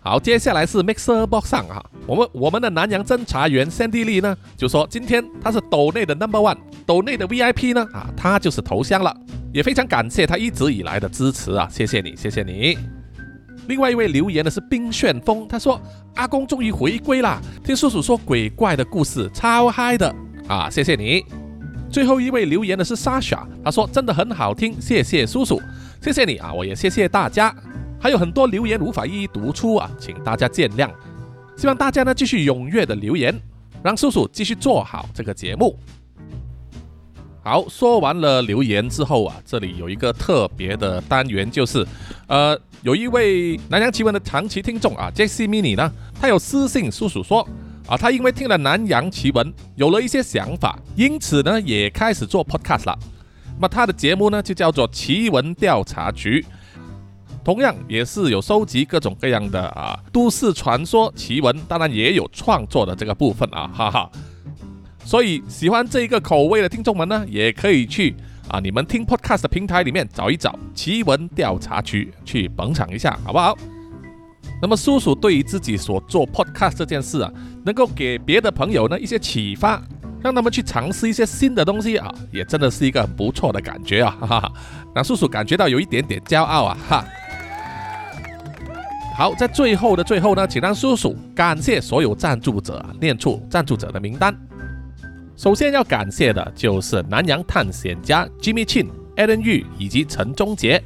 [0.00, 9.16] 好，接下来是 Mixer Box 上啊，我们我们的南洋侦查员 Sandy Lee 呢就说今天他是斗内的 Number One，斗内的 VIP 呢啊，他就是头香了，
[9.52, 12.78] 也非常感谢他一直以来的支持啊，谢谢你，谢谢你。
[13.68, 15.80] 另外一位留言的是冰旋风，他说
[16.14, 20.14] 阿公终于回归啦，听叔叔说鬼怪的故事超嗨的
[20.48, 21.24] 啊，谢谢你。
[21.90, 25.60] 最后一位留言的是 Sasha，他说真的很好听，谢谢叔叔，
[26.00, 27.54] 谢谢你啊，我也谢谢大家，
[27.98, 30.90] 还有很多留言无法一一读出啊，请大家见谅。
[31.56, 33.34] 希望大家呢继续踊跃的留言，
[33.82, 35.78] 让叔叔继续做好这个节目。
[37.46, 41.86] 好，说完了留言之后啊，这里有一个特别的单元，就是
[42.26, 45.88] 呃，有一位南洋奇闻的长期听众啊，Jesse Mini 呢，
[46.20, 47.48] 他有私信叔叔说。
[47.86, 52.98] 啊，他因为听了南洋奇闻，有了一些想法，因此呢，也开始做 podcast 了。
[53.54, 56.44] 那么他的节目呢，就叫做奇闻调查局，
[57.44, 64.10] 同样也是有收集各种各样的啊都市传说奇闻，当然也有创作的这个部分啊，哈哈。
[65.06, 68.12] 所以喜欢这一个口味的听众们呢，也可以去
[68.48, 73.56] 啊，你们听 podcast 的平台里面找一找奇闻调查区去捧场一下，好不好？
[74.60, 77.32] 那么叔叔对于自己所做 podcast 这件事啊，
[77.64, 79.80] 能够给别的朋友呢一些启发，
[80.20, 84.52] 让他们去尝试一些新的东西啊，也真的是一个很不错的感觉啊， 哈哈，
[84.92, 87.04] 让叔叔感觉到有一点点骄傲啊，哈。
[89.16, 94.36] 好，在最后的最后呢，请让叔叔感谢所有赞助者，念出赞助者的名单。
[95.36, 100.82] 首先要感谢的就是南洋探险家 Jimmy Chin、Alan Yu 以及陈忠杰。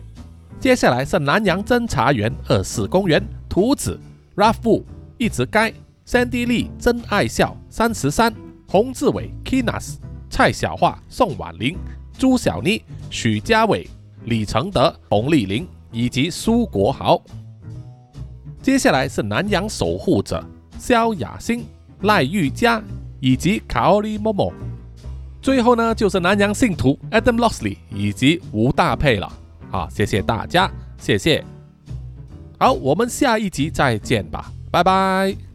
[0.59, 3.98] 接下来是南洋侦查员二四公园图子
[4.34, 4.82] Raffu、
[5.18, 5.72] 一直该
[6.05, 8.34] Sandy Lee、真爱笑三十三、
[8.66, 9.94] 洪志伟 Kinas、
[10.28, 11.78] 蔡小桦、宋婉玲、
[12.18, 13.88] 朱小妮、许家伟、
[14.24, 17.22] 李承德、洪丽玲以及苏国豪。
[18.61, 20.44] 接下来是南洋守护者
[20.76, 21.64] 萧雅欣、
[22.01, 22.82] 赖玉佳
[23.20, 24.52] 以及卡奥利莫莫。
[25.40, 29.32] 最后呢，就是南洋信徒 Adam Lossley 以及吴大佩了。
[29.70, 31.44] 好，谢谢大家，谢谢。
[32.58, 35.49] 好，我们下一集再见吧，拜拜。